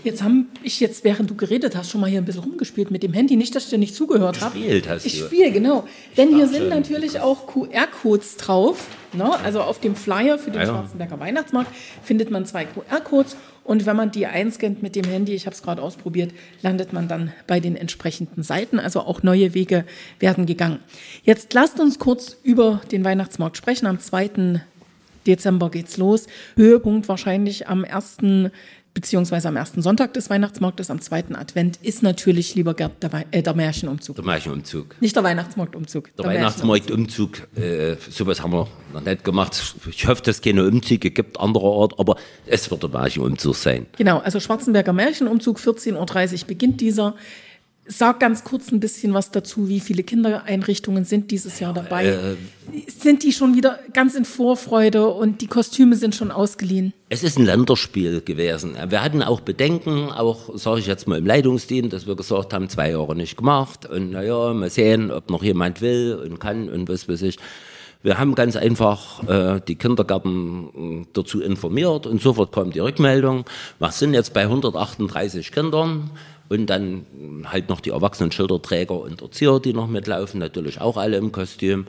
Jetzt 0.03 0.21
habe 0.21 0.45
ich 0.63 0.79
jetzt, 0.79 1.03
während 1.03 1.29
du 1.29 1.35
geredet 1.35 1.75
hast, 1.75 1.89
schon 1.89 2.01
mal 2.01 2.09
hier 2.09 2.19
ein 2.19 2.25
bisschen 2.25 2.43
rumgespielt 2.43 2.91
mit 2.91 3.03
dem 3.03 3.13
Handy. 3.13 3.35
Nicht, 3.35 3.55
dass 3.55 3.65
ich 3.65 3.69
dir 3.69 3.77
nicht 3.77 3.95
zugehört 3.95 4.41
habe. 4.41 4.57
Gespielt 4.57 4.87
hast 4.87 5.05
ich 5.05 5.13
du. 5.13 5.19
Ich 5.19 5.25
spiele, 5.25 5.51
genau. 5.51 5.87
Denn 6.17 6.35
hier 6.35 6.47
sind 6.47 6.69
natürlich 6.69 7.19
auch 7.19 7.47
QR-Codes 7.47 8.37
drauf. 8.37 8.85
Ne? 9.13 9.29
Also 9.43 9.61
auf 9.61 9.79
dem 9.79 9.95
Flyer 9.95 10.37
für 10.37 10.51
den 10.51 10.61
ja. 10.61 10.67
Schwarzenberger 10.67 11.19
Weihnachtsmarkt 11.19 11.71
findet 12.03 12.31
man 12.31 12.45
zwei 12.45 12.65
QR-Codes. 12.65 13.37
Und 13.67 13.85
wenn 13.85 13.97
man 13.97 14.11
die 14.11 14.25
einscannt 14.25 14.81
mit 14.81 14.95
dem 14.95 15.03
Handy, 15.03 15.33
ich 15.33 15.45
habe 15.45 15.53
es 15.53 15.61
gerade 15.61 15.81
ausprobiert, 15.81 16.31
landet 16.61 16.93
man 16.93 17.09
dann 17.09 17.33
bei 17.47 17.59
den 17.59 17.75
entsprechenden 17.75 18.41
Seiten. 18.41 18.79
Also 18.79 19.01
auch 19.01 19.23
neue 19.23 19.53
Wege 19.53 19.83
werden 20.19 20.45
gegangen. 20.45 20.79
Jetzt 21.23 21.53
lasst 21.53 21.77
uns 21.81 21.99
kurz 21.99 22.37
über 22.43 22.79
den 22.93 23.03
Weihnachtsmarkt 23.03 23.57
sprechen. 23.57 23.85
Am 23.85 23.99
2. 23.99 24.61
Dezember 25.27 25.69
geht's 25.69 25.97
los. 25.97 26.27
Höhepunkt 26.55 27.09
wahrscheinlich 27.09 27.67
am 27.67 27.83
1 27.83 28.51
beziehungsweise 28.97 29.47
am 29.47 29.55
ersten 29.55 29.83
Sonntag 29.83 30.15
des 30.15 30.31
Weihnachtsmarktes, 30.31 30.89
am 30.89 30.99
zweiten 31.01 31.35
Advent, 31.35 31.77
ist 31.83 32.01
natürlich 32.01 32.55
lieber 32.55 32.73
Gerd 32.73 33.03
der, 33.03 33.25
äh, 33.29 33.43
der 33.43 33.53
Märchenumzug. 33.53 34.15
Der 34.15 34.25
Märchenumzug. 34.25 34.95
Nicht 34.99 35.15
der 35.15 35.23
Weihnachtsmarktumzug. 35.23 36.15
Der, 36.15 36.25
der 36.25 36.33
Weihnachtsmarktumzug, 36.33 37.47
äh, 37.55 37.95
sowas 38.09 38.41
haben 38.41 38.53
wir 38.53 38.67
noch 38.93 39.01
nicht 39.01 39.23
gemacht. 39.23 39.75
Ich 39.87 40.07
hoffe, 40.07 40.23
dass 40.23 40.37
es 40.37 40.41
keine 40.41 40.65
Umzüge 40.67 41.11
gibt 41.11 41.39
anderer 41.39 41.83
Art, 41.83 41.99
aber 41.99 42.15
es 42.47 42.71
wird 42.71 42.81
der 42.81 42.89
Märchenumzug 42.89 43.53
sein. 43.53 43.85
Genau, 43.99 44.17
also 44.17 44.39
Schwarzenberger 44.39 44.93
Märchenumzug, 44.93 45.59
14.30 45.59 46.41
Uhr 46.41 46.47
beginnt 46.47 46.81
dieser. 46.81 47.13
Sag 47.89 48.19
ganz 48.19 48.43
kurz 48.43 48.71
ein 48.71 48.79
bisschen 48.79 49.13
was 49.13 49.31
dazu. 49.31 49.69
Wie 49.69 49.79
viele 49.79 50.03
Kindereinrichtungen 50.03 51.05
sind 51.05 51.31
dieses 51.31 51.59
Jahr 51.59 51.73
dabei? 51.73 52.05
Äh, 52.05 52.35
sind 52.87 53.23
die 53.23 53.31
schon 53.31 53.55
wieder 53.55 53.79
ganz 53.93 54.15
in 54.15 54.25
Vorfreude 54.25 55.07
und 55.07 55.41
die 55.41 55.47
Kostüme 55.47 55.95
sind 55.95 56.13
schon 56.13 56.31
ausgeliehen? 56.31 56.93
Es 57.09 57.23
ist 57.23 57.39
ein 57.39 57.45
Länderspiel 57.45 58.21
gewesen. 58.21 58.75
Wir 58.89 59.01
hatten 59.01 59.23
auch 59.23 59.39
Bedenken, 59.39 60.11
auch 60.11 60.57
sage 60.57 60.81
ich 60.81 60.87
jetzt 60.87 61.07
mal 61.07 61.17
im 61.17 61.25
Leitungsteam, 61.25 61.89
dass 61.89 62.07
wir 62.07 62.15
gesagt 62.15 62.53
haben, 62.53 62.67
zwei 62.67 62.91
Jahre 62.91 63.15
nicht 63.15 63.37
gemacht 63.37 63.85
und 63.85 64.11
naja, 64.11 64.53
mal 64.53 64.69
sehen, 64.69 65.09
ob 65.09 65.29
noch 65.29 65.43
jemand 65.43 65.81
will 65.81 66.15
und 66.15 66.39
kann 66.39 66.67
und 66.69 66.89
was 66.89 67.07
weiß 67.07 67.21
ich. 67.21 67.37
Wir 68.03 68.19
haben 68.19 68.35
ganz 68.35 68.55
einfach 68.55 69.27
äh, 69.27 69.59
die 69.67 69.75
Kindergärten 69.75 71.01
äh, 71.01 71.05
dazu 71.13 71.41
informiert 71.41 72.05
und 72.05 72.21
sofort 72.21 72.51
kam 72.51 72.71
die 72.71 72.79
Rückmeldung. 72.79 73.45
Wir 73.79 73.91
sind 73.91 74.13
jetzt 74.13 74.33
bei 74.33 74.43
138 74.43 75.51
Kindern 75.51 76.11
und 76.49 76.67
dann 76.67 77.05
halt 77.45 77.69
noch 77.69 77.81
die 77.81 77.91
erwachsenen 77.91 78.31
Schilderträger 78.31 78.99
und 78.99 79.21
Erzieher, 79.21 79.59
die 79.59 79.73
noch 79.73 79.87
mitlaufen, 79.87 80.39
natürlich 80.39 80.81
auch 80.81 80.97
alle 80.97 81.17
im 81.17 81.31
Kostüm. 81.31 81.87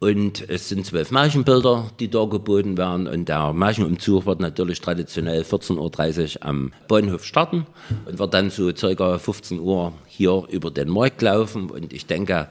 Und 0.00 0.48
es 0.48 0.70
sind 0.70 0.86
zwölf 0.86 1.10
Märchenbilder, 1.10 1.90
die 2.00 2.08
da 2.08 2.24
geboten 2.24 2.78
werden. 2.78 3.06
Und 3.06 3.28
der 3.28 3.52
Märchenumzug 3.52 4.24
wird 4.24 4.40
natürlich 4.40 4.80
traditionell 4.80 5.42
14.30 5.42 6.36
Uhr 6.36 6.46
am 6.46 6.72
Bahnhof 6.88 7.22
starten 7.26 7.66
und 8.06 8.18
wird 8.18 8.32
dann 8.32 8.48
so 8.48 8.74
circa 8.74 9.18
15 9.18 9.60
Uhr 9.60 9.92
hier 10.06 10.44
über 10.48 10.70
den 10.70 10.88
Markt 10.88 11.20
laufen. 11.20 11.68
Und 11.68 11.92
ich 11.92 12.06
denke, 12.06 12.48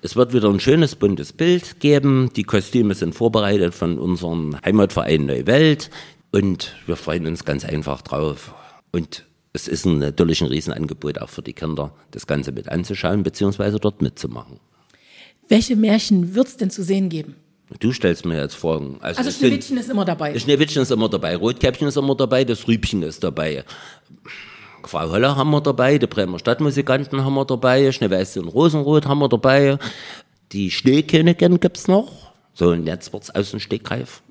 es 0.00 0.14
wird 0.14 0.32
wieder 0.32 0.48
ein 0.48 0.60
schönes 0.60 0.94
buntes 0.94 1.32
Bild 1.32 1.80
geben. 1.80 2.30
Die 2.36 2.44
Kostüme 2.44 2.94
sind 2.94 3.16
vorbereitet 3.16 3.74
von 3.74 3.98
unserem 3.98 4.56
Heimatverein 4.64 5.26
Neue 5.26 5.48
Welt. 5.48 5.90
Und 6.30 6.76
wir 6.86 6.94
freuen 6.94 7.26
uns 7.26 7.44
ganz 7.44 7.64
einfach 7.64 8.02
drauf. 8.02 8.54
Und 8.92 9.24
es 9.52 9.68
ist 9.68 9.84
natürlich 9.84 10.40
ein 10.40 10.48
Riesenangebot 10.48 11.18
auch 11.18 11.28
für 11.28 11.42
die 11.42 11.52
Kinder, 11.52 11.92
das 12.10 12.26
Ganze 12.26 12.52
mit 12.52 12.68
anzuschauen 12.68 13.22
bzw. 13.22 13.78
dort 13.78 14.00
mitzumachen. 14.00 14.60
Welche 15.48 15.76
Märchen 15.76 16.34
wird 16.34 16.48
es 16.48 16.56
denn 16.56 16.70
zu 16.70 16.82
sehen 16.82 17.08
geben? 17.08 17.36
Du 17.80 17.92
stellst 17.92 18.24
mir 18.24 18.40
jetzt 18.40 18.54
Fragen. 18.54 18.98
Also, 19.00 19.18
also 19.18 19.30
Schneewittchen 19.30 19.76
ist 19.76 19.90
immer 19.90 20.04
dabei. 20.04 20.38
Schneewittchen 20.38 20.82
ist 20.82 20.90
immer 20.90 21.08
dabei, 21.08 21.36
Rotkäppchen 21.36 21.88
ist 21.88 21.96
immer 21.96 22.14
dabei, 22.14 22.44
das 22.44 22.66
Rübchen 22.66 23.02
ist 23.02 23.24
dabei. 23.24 23.64
Frau 24.84 25.10
Holler 25.10 25.36
haben 25.36 25.50
wir 25.50 25.60
dabei, 25.60 25.98
die 25.98 26.06
Bremer 26.06 26.38
Stadtmusikanten 26.38 27.24
haben 27.24 27.34
wir 27.34 27.44
dabei, 27.44 27.92
Schneeweiße 27.92 28.40
und 28.40 28.48
Rosenrot 28.48 29.06
haben 29.06 29.20
wir 29.20 29.28
dabei. 29.28 29.78
Die 30.52 30.70
Schneekönigin 30.70 31.60
gibt 31.60 31.76
es 31.76 31.88
noch. 31.88 32.32
So, 32.54 32.70
und 32.70 32.86
jetzt 32.86 33.12
wird 33.12 33.22
es 33.22 33.34
aus 33.34 33.50
dem 33.50 33.60
Stegreif 33.60 34.22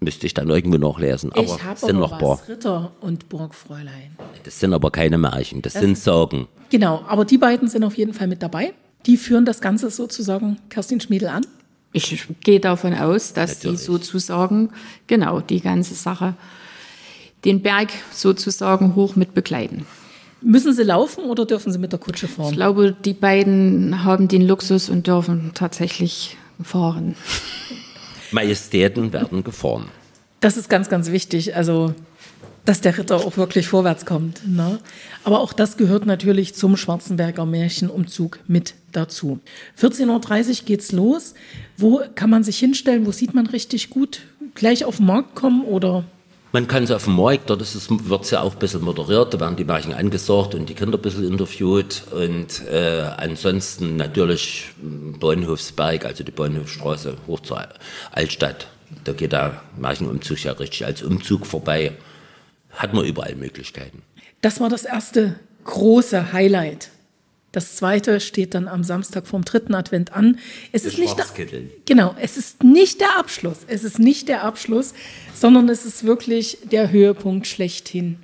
Müsste 0.00 0.26
ich 0.26 0.34
dann 0.34 0.50
irgendwo 0.50 0.76
nachlesen. 0.76 1.32
Aber 1.32 1.42
ich 1.42 1.64
habe 1.64 1.78
sind 1.78 1.98
noch 1.98 2.12
was, 2.12 2.18
paar. 2.18 2.48
Ritter 2.48 2.92
und 3.00 3.28
Burgfräulein. 3.28 4.16
Das 4.44 4.60
sind 4.60 4.74
aber 4.74 4.90
keine 4.90 5.16
Märchen, 5.16 5.62
das, 5.62 5.72
das 5.72 5.82
sind 5.82 5.98
Sorgen. 5.98 6.48
Genau, 6.70 7.02
aber 7.08 7.24
die 7.24 7.38
beiden 7.38 7.68
sind 7.68 7.82
auf 7.84 7.96
jeden 7.96 8.12
Fall 8.12 8.26
mit 8.26 8.42
dabei. 8.42 8.74
Die 9.06 9.16
führen 9.16 9.44
das 9.44 9.60
Ganze 9.60 9.90
sozusagen 9.90 10.58
Kerstin 10.68 11.00
Schmiedel 11.00 11.28
an. 11.28 11.46
Ich 11.92 12.26
gehe 12.40 12.60
davon 12.60 12.92
aus, 12.92 13.32
dass 13.32 13.56
Natürlich. 13.56 13.80
sie 13.80 13.86
sozusagen, 13.86 14.70
genau, 15.06 15.40
die 15.40 15.60
ganze 15.60 15.94
Sache, 15.94 16.34
den 17.44 17.62
Berg 17.62 17.88
sozusagen 18.12 18.94
hoch 18.96 19.16
mit 19.16 19.32
begleiten. 19.32 19.86
Müssen 20.42 20.74
sie 20.74 20.82
laufen 20.82 21.24
oder 21.24 21.46
dürfen 21.46 21.72
sie 21.72 21.78
mit 21.78 21.92
der 21.92 21.98
Kutsche 21.98 22.28
fahren? 22.28 22.50
Ich 22.50 22.56
glaube, 22.56 22.94
die 23.04 23.14
beiden 23.14 24.04
haben 24.04 24.28
den 24.28 24.46
Luxus 24.46 24.90
und 24.90 25.06
dürfen 25.06 25.52
tatsächlich 25.54 26.36
fahren. 26.62 27.14
Majestäten 28.30 29.12
werden 29.12 29.44
gefahren. 29.44 29.88
Das 30.40 30.56
ist 30.56 30.68
ganz, 30.68 30.88
ganz 30.88 31.10
wichtig. 31.10 31.56
Also, 31.56 31.94
dass 32.64 32.80
der 32.80 32.98
Ritter 32.98 33.16
auch 33.16 33.36
wirklich 33.36 33.68
vorwärts 33.68 34.04
kommt. 34.04 34.46
Ne? 34.46 34.78
Aber 35.24 35.40
auch 35.40 35.52
das 35.52 35.76
gehört 35.76 36.04
natürlich 36.04 36.54
zum 36.54 36.76
Schwarzenberger 36.76 37.46
Märchenumzug 37.46 38.40
mit 38.46 38.74
dazu. 38.92 39.38
14.30 39.80 40.08
Uhr 40.60 40.66
geht's 40.66 40.92
los. 40.92 41.34
Wo 41.76 42.02
kann 42.14 42.28
man 42.28 42.42
sich 42.42 42.58
hinstellen? 42.58 43.06
Wo 43.06 43.12
sieht 43.12 43.34
man 43.34 43.46
richtig 43.46 43.90
gut? 43.90 44.22
Gleich 44.54 44.84
auf 44.84 44.96
den 44.96 45.06
Markt 45.06 45.34
kommen 45.34 45.64
oder 45.64 46.04
man 46.56 46.66
kann 46.66 46.84
es 46.84 46.90
auf 46.90 47.04
dem 47.04 47.16
Markt, 47.16 47.50
dort 47.50 47.60
wird 47.60 48.24
es 48.24 48.30
ja 48.30 48.40
auch 48.40 48.54
ein 48.54 48.58
bisschen 48.58 48.80
moderiert, 48.80 49.34
da 49.34 49.40
werden 49.40 49.56
die 49.56 49.64
Märchen 49.64 49.92
angesagt 49.92 50.54
und 50.54 50.70
die 50.70 50.72
Kinder 50.72 50.96
ein 50.96 51.02
bisschen 51.02 51.30
interviewt. 51.30 52.04
Und 52.12 52.66
äh, 52.66 53.02
ansonsten 53.18 53.96
natürlich 53.96 54.70
Bahnhofsberg, 54.80 56.06
also 56.06 56.24
die 56.24 56.30
Bahnhofstraße 56.30 57.18
hoch 57.26 57.40
zur 57.40 57.62
Altstadt. 58.10 58.68
Da 59.04 59.12
geht 59.12 59.32
der 59.32 59.60
Märchenumzug 59.76 60.42
ja 60.44 60.52
richtig 60.52 60.86
als 60.86 61.02
Umzug 61.02 61.44
vorbei. 61.44 61.92
Hat 62.70 62.94
man 62.94 63.04
überall 63.04 63.34
Möglichkeiten. 63.34 64.00
Das 64.40 64.58
war 64.58 64.70
das 64.70 64.86
erste 64.86 65.38
große 65.64 66.32
Highlight 66.32 66.88
das 67.52 67.76
zweite 67.76 68.20
steht 68.20 68.54
dann 68.54 68.68
am 68.68 68.84
Samstag 68.84 69.26
vom 69.26 69.44
dritten 69.44 69.74
Advent 69.74 70.12
an. 70.12 70.38
Es 70.72 70.84
ist 70.84 70.98
nicht 70.98 71.16
der, 71.16 71.26
genau, 71.86 72.14
es 72.20 72.36
ist 72.36 72.62
nicht 72.62 73.00
der 73.00 73.18
Abschluss. 73.18 73.58
Es 73.66 73.82
ist 73.82 73.98
nicht 73.98 74.28
der 74.28 74.44
Abschluss, 74.44 74.92
sondern 75.34 75.68
es 75.68 75.86
ist 75.86 76.04
wirklich 76.04 76.58
der 76.70 76.90
Höhepunkt 76.90 77.46
schlechthin. 77.46 78.18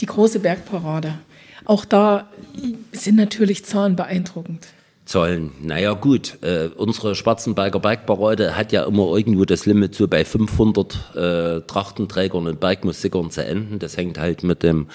Die 0.00 0.06
große 0.06 0.40
Bergparade. 0.40 1.18
Auch 1.64 1.84
da 1.84 2.28
sind 2.92 3.16
natürlich 3.16 3.64
Zahlen 3.64 3.96
beeindruckend. 3.96 4.66
Zahlen. 5.06 5.52
Naja, 5.62 5.92
gut. 5.92 6.38
Äh, 6.42 6.68
unsere 6.76 7.14
Schwarzenberger 7.14 7.78
Bergparade 7.78 8.56
hat 8.56 8.72
ja 8.72 8.84
immer 8.84 9.14
irgendwo 9.16 9.44
das 9.44 9.66
Limit 9.66 9.94
so 9.94 10.08
bei 10.08 10.24
500 10.24 11.14
äh, 11.14 11.60
Trachtenträgern 11.66 12.46
und 12.46 12.60
Bergmusikern 12.60 13.30
zu 13.30 13.44
enden. 13.44 13.78
Das 13.78 13.96
hängt 13.96 14.18
halt 14.18 14.42
mit 14.42 14.62
dem 14.62 14.88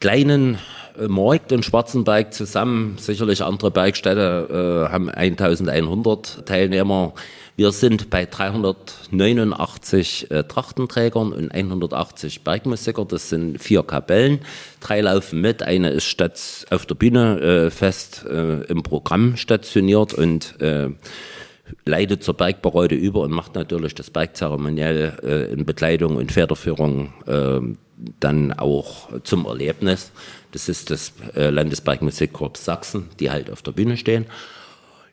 kleinen 0.00 0.58
äh, 0.98 1.08
Markt 1.08 1.52
und 1.52 1.64
Schwarzenberg 1.64 2.32
zusammen. 2.32 2.96
Sicherlich 2.98 3.42
andere 3.42 3.70
Bergstädte 3.70 4.86
äh, 4.88 4.92
haben 4.92 5.10
1100 5.10 6.46
Teilnehmer. 6.46 7.14
Wir 7.54 7.70
sind 7.70 8.08
bei 8.08 8.24
389 8.24 10.30
äh, 10.30 10.44
Trachtenträgern 10.44 11.32
und 11.32 11.52
180 11.52 12.44
Bergmusiker. 12.44 13.04
Das 13.04 13.28
sind 13.28 13.62
vier 13.62 13.82
Kapellen. 13.82 14.40
Drei 14.80 15.02
laufen 15.02 15.40
mit. 15.40 15.62
Eine 15.62 15.90
ist 15.90 16.04
statt 16.04 16.66
auf 16.70 16.86
der 16.86 16.94
Bühne 16.94 17.40
äh, 17.40 17.70
fest 17.70 18.24
äh, 18.28 18.62
im 18.64 18.82
Programm 18.82 19.36
stationiert 19.36 20.14
und 20.14 20.60
äh, 20.60 20.88
leitet 21.84 22.24
zur 22.24 22.34
Bergparade 22.34 22.94
über 22.94 23.20
und 23.20 23.32
macht 23.32 23.54
natürlich 23.54 23.94
das 23.94 24.10
Bergzeremoniell 24.10 25.48
in 25.52 25.64
Bekleidung 25.64 26.16
und 26.16 26.30
Federführung 26.30 27.14
äh, 27.26 27.60
dann 28.20 28.52
auch 28.52 29.08
zum 29.24 29.46
Erlebnis. 29.46 30.12
Das 30.52 30.68
ist 30.68 30.90
das 30.90 31.12
äh, 31.34 31.50
Landesbergmusikkorps 31.50 32.64
Sachsen, 32.64 33.08
die 33.20 33.30
halt 33.30 33.50
auf 33.50 33.62
der 33.62 33.72
Bühne 33.72 33.96
stehen. 33.96 34.26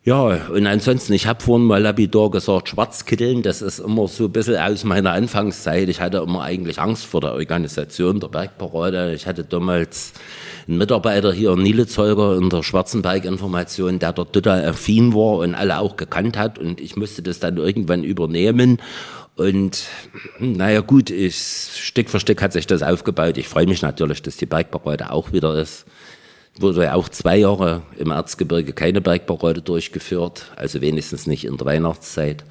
Ja, 0.06 0.48
und 0.48 0.66
ansonsten, 0.66 1.12
ich 1.12 1.28
habe 1.28 1.44
vorhin 1.44 1.68
mal 1.68 1.82
lapidar 1.82 2.32
gesagt, 2.32 2.70
Schwarzkitteln, 2.70 3.44
das 3.44 3.62
ist 3.62 3.80
immer 3.80 4.08
so 4.08 4.26
ein 4.26 4.32
bisschen 4.32 4.56
aus 4.56 4.86
meiner 4.86 5.12
Anfangszeit. 5.12 5.90
Ich 5.90 6.00
hatte 6.00 6.20
immer 6.20 6.42
eigentlich 6.42 6.80
Angst 6.80 7.06
vor 7.06 7.20
der 7.20 7.34
Organisation 7.34 8.20
der 8.22 8.30
Bergparade. 8.30 9.14
Ich 9.14 9.28
hatte 9.28 9.44
damals 9.44 10.14
einen 10.68 10.78
Mitarbeiter 10.78 11.34
hier 11.34 11.52
in 11.52 11.64
Nielezolger 11.64 12.38
in 12.38 12.50
der 12.50 12.64
Schwarzenberg-Information, 12.64 14.00
der 14.00 14.14
dort 14.14 14.32
total 14.32 14.66
affin 14.66 15.14
war 15.14 15.40
und 15.40 15.54
alle 15.54 15.80
auch 15.80 15.98
gekannt 15.98 16.38
hat. 16.38 16.58
Und 16.58 16.80
ich 16.80 16.96
musste 16.96 17.22
das 17.22 17.40
dann 17.40 17.58
irgendwann 17.58 18.06
übernehmen. 18.06 18.80
Und 19.40 19.88
naja 20.38 20.82
gut, 20.82 21.10
ich, 21.10 21.38
Stück 21.38 22.10
für 22.10 22.20
Stück 22.20 22.42
hat 22.42 22.52
sich 22.52 22.68
das 22.68 22.84
aufgebaut. 22.84 23.38
Ich 23.38 23.48
freue 23.48 23.68
mich 23.68 23.82
natürlich, 23.82 24.22
dass 24.22 24.36
die 24.36 24.46
Bergparade 24.46 25.14
auch 25.14 25.32
wieder 25.32 25.56
ist. 25.56 25.86
Wurde 26.60 26.84
ja 26.84 26.94
auch 26.94 27.08
zwei 27.08 27.38
Jahre 27.38 27.84
im 27.98 28.12
Erzgebirge 28.12 28.74
keine 28.74 29.00
Bergparade 29.00 29.62
durchgeführt, 29.62 30.52
also 30.58 30.82
wenigstens 30.82 31.26
nicht 31.26 31.46
in 31.46 31.56
der 31.56 31.66
Weihnachtszeit. 31.66 32.44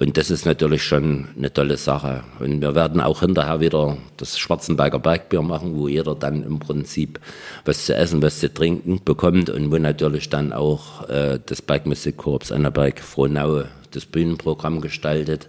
Und 0.00 0.16
das 0.16 0.32
ist 0.32 0.44
natürlich 0.44 0.82
schon 0.82 1.28
eine 1.38 1.52
tolle 1.52 1.76
Sache. 1.76 2.24
Und 2.40 2.60
wir 2.60 2.74
werden 2.74 3.00
auch 3.00 3.20
hinterher 3.20 3.60
wieder 3.60 3.96
das 4.16 4.36
Schwarzenberger 4.36 4.98
Bergbier 4.98 5.42
machen, 5.42 5.76
wo 5.76 5.86
jeder 5.86 6.16
dann 6.16 6.42
im 6.42 6.58
Prinzip 6.58 7.20
was 7.64 7.86
zu 7.86 7.94
essen, 7.94 8.22
was 8.22 8.40
zu 8.40 8.52
trinken 8.52 9.02
bekommt 9.04 9.50
und 9.50 9.70
wo 9.70 9.78
natürlich 9.78 10.30
dann 10.30 10.52
auch 10.52 11.08
äh, 11.08 11.38
das 11.46 11.62
Bergmusikkorps 11.62 12.50
Annaberg 12.50 12.98
Frohnau 12.98 13.62
das 13.92 14.04
Bühnenprogramm 14.04 14.80
gestaltet. 14.80 15.48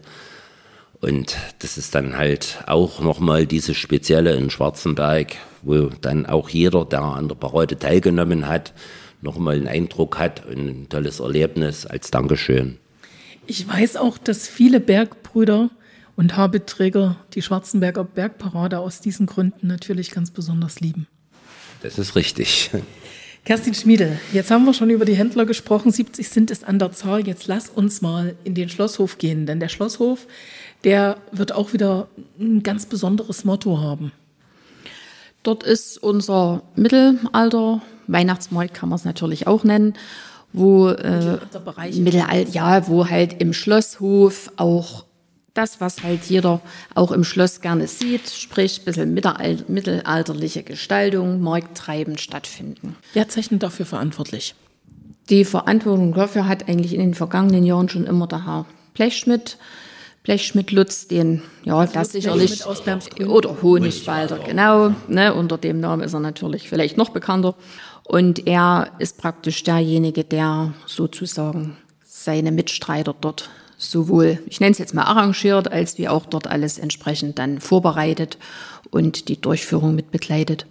Und 1.06 1.38
das 1.60 1.78
ist 1.78 1.94
dann 1.94 2.18
halt 2.18 2.64
auch 2.66 3.00
nochmal 3.00 3.46
dieses 3.46 3.78
Spezielle 3.78 4.34
in 4.34 4.50
Schwarzenberg, 4.50 5.36
wo 5.62 5.90
dann 6.02 6.26
auch 6.26 6.50
jeder, 6.50 6.84
der 6.84 7.04
an 7.04 7.28
der 7.28 7.36
Parade 7.36 7.78
teilgenommen 7.78 8.48
hat, 8.48 8.74
nochmal 9.22 9.58
einen 9.58 9.68
Eindruck 9.68 10.18
hat 10.18 10.44
und 10.48 10.58
ein 10.58 10.90
tolles 10.90 11.20
Erlebnis 11.20 11.86
als 11.86 12.10
Dankeschön. 12.10 12.80
Ich 13.46 13.68
weiß 13.68 13.98
auch, 13.98 14.18
dass 14.18 14.48
viele 14.48 14.80
Bergbrüder 14.80 15.70
und 16.16 16.38
Habitträger 16.38 17.18
die 17.36 17.44
Schwarzenberger 17.44 18.04
Bergparade 18.04 18.80
aus 18.80 19.00
diesen 19.00 19.28
Gründen 19.28 19.68
natürlich 19.68 20.10
ganz 20.10 20.32
besonders 20.32 20.80
lieben. 20.80 21.06
Das 21.84 22.00
ist 22.00 22.16
richtig. 22.16 22.72
Kerstin 23.46 23.76
Schmiedel, 23.76 24.18
jetzt 24.34 24.50
haben 24.50 24.66
wir 24.66 24.74
schon 24.74 24.90
über 24.90 25.06
die 25.06 25.14
Händler 25.14 25.46
gesprochen. 25.46 25.92
70 25.92 26.28
sind 26.30 26.50
es 26.50 26.64
an 26.64 26.80
der 26.80 26.94
Zahl. 26.94 27.28
Jetzt 27.28 27.46
lass 27.46 27.70
uns 27.70 28.02
mal 28.02 28.36
in 28.44 28.56
den 28.56 28.70
Schlosshof 28.70 29.20
gehen, 29.20 29.46
denn 29.46 29.60
der 29.60 29.70
Schlosshof, 29.70 30.26
der 30.86 31.18
wird 31.32 31.52
auch 31.52 31.74
wieder 31.74 32.08
ein 32.40 32.64
ganz 32.64 32.86
besonderes 32.86 33.44
Motto 33.44 33.80
haben. 33.80 34.12
Dort 35.44 35.64
ist 35.64 36.02
unser 36.02 36.62
Mittelalter, 36.76 37.82
Weihnachtsmarkt 38.08 38.74
kann 38.74 38.90
man 38.90 38.96
es 38.96 39.06
natürlich 39.06 39.48
auch 39.48 39.64
nennen, 39.64 39.96
wo 40.54 40.90
äh, 40.90 41.40
Mittelalter, 41.94 42.50
ja, 42.50 42.88
wo 42.88 43.10
halt 43.10 43.42
im 43.42 43.52
Schlosshof 43.52 44.52
auch 44.56 45.06
das, 45.54 45.82
was 45.82 46.04
halt 46.04 46.26
jeder 46.26 46.62
auch 46.94 47.12
im 47.12 47.24
Schloss 47.24 47.62
gerne 47.62 47.88
sieht, 47.88 48.30
sprich 48.30 48.82
ein 48.82 48.86
bisschen 48.86 49.14
mittelalterliche 49.68 50.64
Gestaltung, 50.64 51.42
Markttreiben 51.42 52.18
stattfinden. 52.18 52.96
Wer 53.14 53.28
zeichnet 53.30 53.64
dafür 53.64 53.86
verantwortlich? 53.86 54.56
Die 55.30 55.46
Verantwortung 55.46 56.14
dafür 56.14 56.48
hat 56.48 56.70
eigentlich 56.70 56.94
in 56.94 57.00
den 57.00 57.14
vergangenen 57.14 57.64
Jahren 57.64 57.90
schon 57.90 58.06
immer 58.06 58.28
der 58.28 58.46
Herr 58.46 58.66
Blechschmidt. 58.94 59.58
Blechschmidt 60.26 60.72
Lutz, 60.72 61.08
den, 61.08 61.44
ja, 61.64 61.78
also 61.78 61.94
das 61.94 62.12
sicherlich, 62.12 62.66
oder 62.66 63.62
Honigwalder, 63.62 64.40
genau, 64.40 64.92
ne, 65.08 65.34
unter 65.34 65.60
dem 65.60 65.80
Namen 65.80 66.02
ist 66.02 66.14
er 66.14 66.20
natürlich 66.20 66.68
vielleicht 66.68 66.98
noch 66.98 67.10
bekannter. 67.10 67.54
Und 68.04 68.48
er 68.48 68.92
ist 68.98 69.20
praktisch 69.20 69.64
derjenige, 69.64 70.24
der 70.24 70.74
sozusagen 70.88 71.78
seine 72.04 72.52
Mitstreiter 72.52 73.16
dort 73.20 73.50
sowohl, 73.78 74.40
ich 74.48 74.60
nenne 74.60 74.72
es 74.72 74.80
jetzt 74.80 74.96
mal 74.96 75.04
arrangiert, 75.04 75.72
als 75.72 76.00
wie 76.00 76.08
auch 76.08 76.26
dort 76.26 76.48
alles 76.48 76.80
entsprechend 76.80 77.38
dann 77.38 77.60
vorbereitet 77.60 78.40
und 78.90 79.28
die 79.28 79.40
Durchführung 79.40 79.94
mit 79.94 80.10
begleitet. 80.12 80.66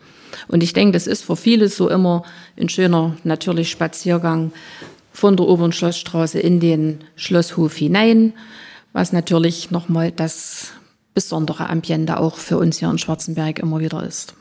Und 0.48 0.64
ich 0.64 0.72
denke, 0.72 0.92
das 0.92 1.06
ist 1.06 1.22
für 1.22 1.36
viele 1.36 1.68
so 1.68 1.88
immer 1.88 2.24
ein 2.58 2.68
schöner, 2.68 3.16
natürlich 3.22 3.70
Spaziergang 3.70 4.52
von 5.12 5.36
der 5.36 5.46
Oberen 5.46 5.70
Schlossstraße 5.70 6.40
in 6.40 6.58
den 6.58 7.04
Schlosshof 7.14 7.76
hinein, 7.76 8.32
was 8.94 9.12
natürlich 9.12 9.70
nochmal 9.70 10.12
das 10.12 10.72
besondere 11.12 11.68
Ambiente 11.68 12.18
auch 12.18 12.37
für 12.37 12.57
uns 12.57 12.78
hier 12.78 12.88
in 12.88 12.96
Schwarzenberg 12.96 13.59
immer 13.59 13.80
wieder 13.80 14.02
ist. 14.02 14.35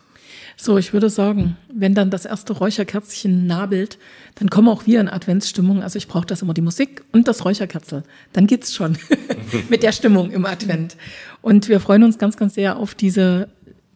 So, 0.56 0.78
ich 0.78 0.94
würde 0.94 1.10
sagen, 1.10 1.58
wenn 1.74 1.96
dann 1.96 2.12
das 2.12 2.26
erste 2.26 2.54
Räucherkerzchen 2.54 3.48
nabelt, 3.48 3.98
dann 4.36 4.50
kommen 4.50 4.70
auch 4.70 4.86
wir 4.86 5.02
in 5.02 5.10
Adventsstimmung. 5.10 5.82
Also 5.82 5.98
ich 5.98 6.08
brauche 6.08 6.28
das 6.28 6.44
immer 6.44 6.54
die 6.54 6.62
Musik 6.62 7.04
und 7.12 7.28
das 7.28 7.44
Räucherkerzel. 7.44 8.04
Dann 8.32 8.46
geht's 8.46 8.74
schon 8.74 8.98
mit 9.70 9.82
der 9.82 9.92
Stimmung 9.92 10.30
im 10.30 10.46
Advent. 10.46 10.96
Und 11.42 11.70
wir 11.70 11.80
freuen 11.80 12.04
uns 12.04 12.20
ganz, 12.20 12.38
ganz 12.38 12.54
sehr 12.54 12.78
auf 12.78 12.94
diese 12.94 13.50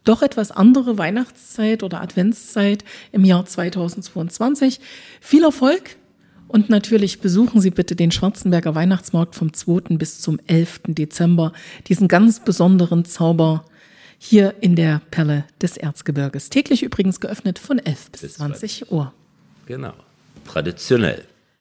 doch 0.04 0.24
etwas 0.24 0.52
andere 0.52 0.98
Weihnachtszeit 0.98 1.84
oder 1.84 2.02
Adventszeit 2.02 2.84
im 3.12 3.26
Jahr 3.26 3.46
2022. 3.46 4.80
Viel 5.22 5.44
Erfolg 5.44 5.97
und 6.48 6.70
natürlich 6.70 7.20
besuchen 7.20 7.62
Sie 7.62 7.72
bitte 7.72 7.96
den 7.96 8.12
Schwarzenberger 8.12 8.76
Weihnachtsmarkt 8.76 9.36
vom 9.36 9.54
2. 9.54 9.98
bis 9.98 10.22
zum 10.22 10.40
11. 10.48 10.82
Dezember. 10.88 11.54
Diesen 11.88 12.08
ganz 12.08 12.40
besonderen 12.40 13.06
Zauber 13.06 13.66
hier 14.18 14.56
in 14.62 14.76
der 14.76 15.02
Perle 15.12 15.46
des 15.62 15.78
Erzgebirges. 15.78 16.50
Täglich 16.50 16.84
übrigens 16.84 17.20
geöffnet 17.20 17.60
von 17.60 17.80
11 17.80 18.12
bis 18.12 18.34
20 18.34 18.92
Uhr. 18.92 19.14
Genau, 19.66 19.94
traditionell. 20.46 21.24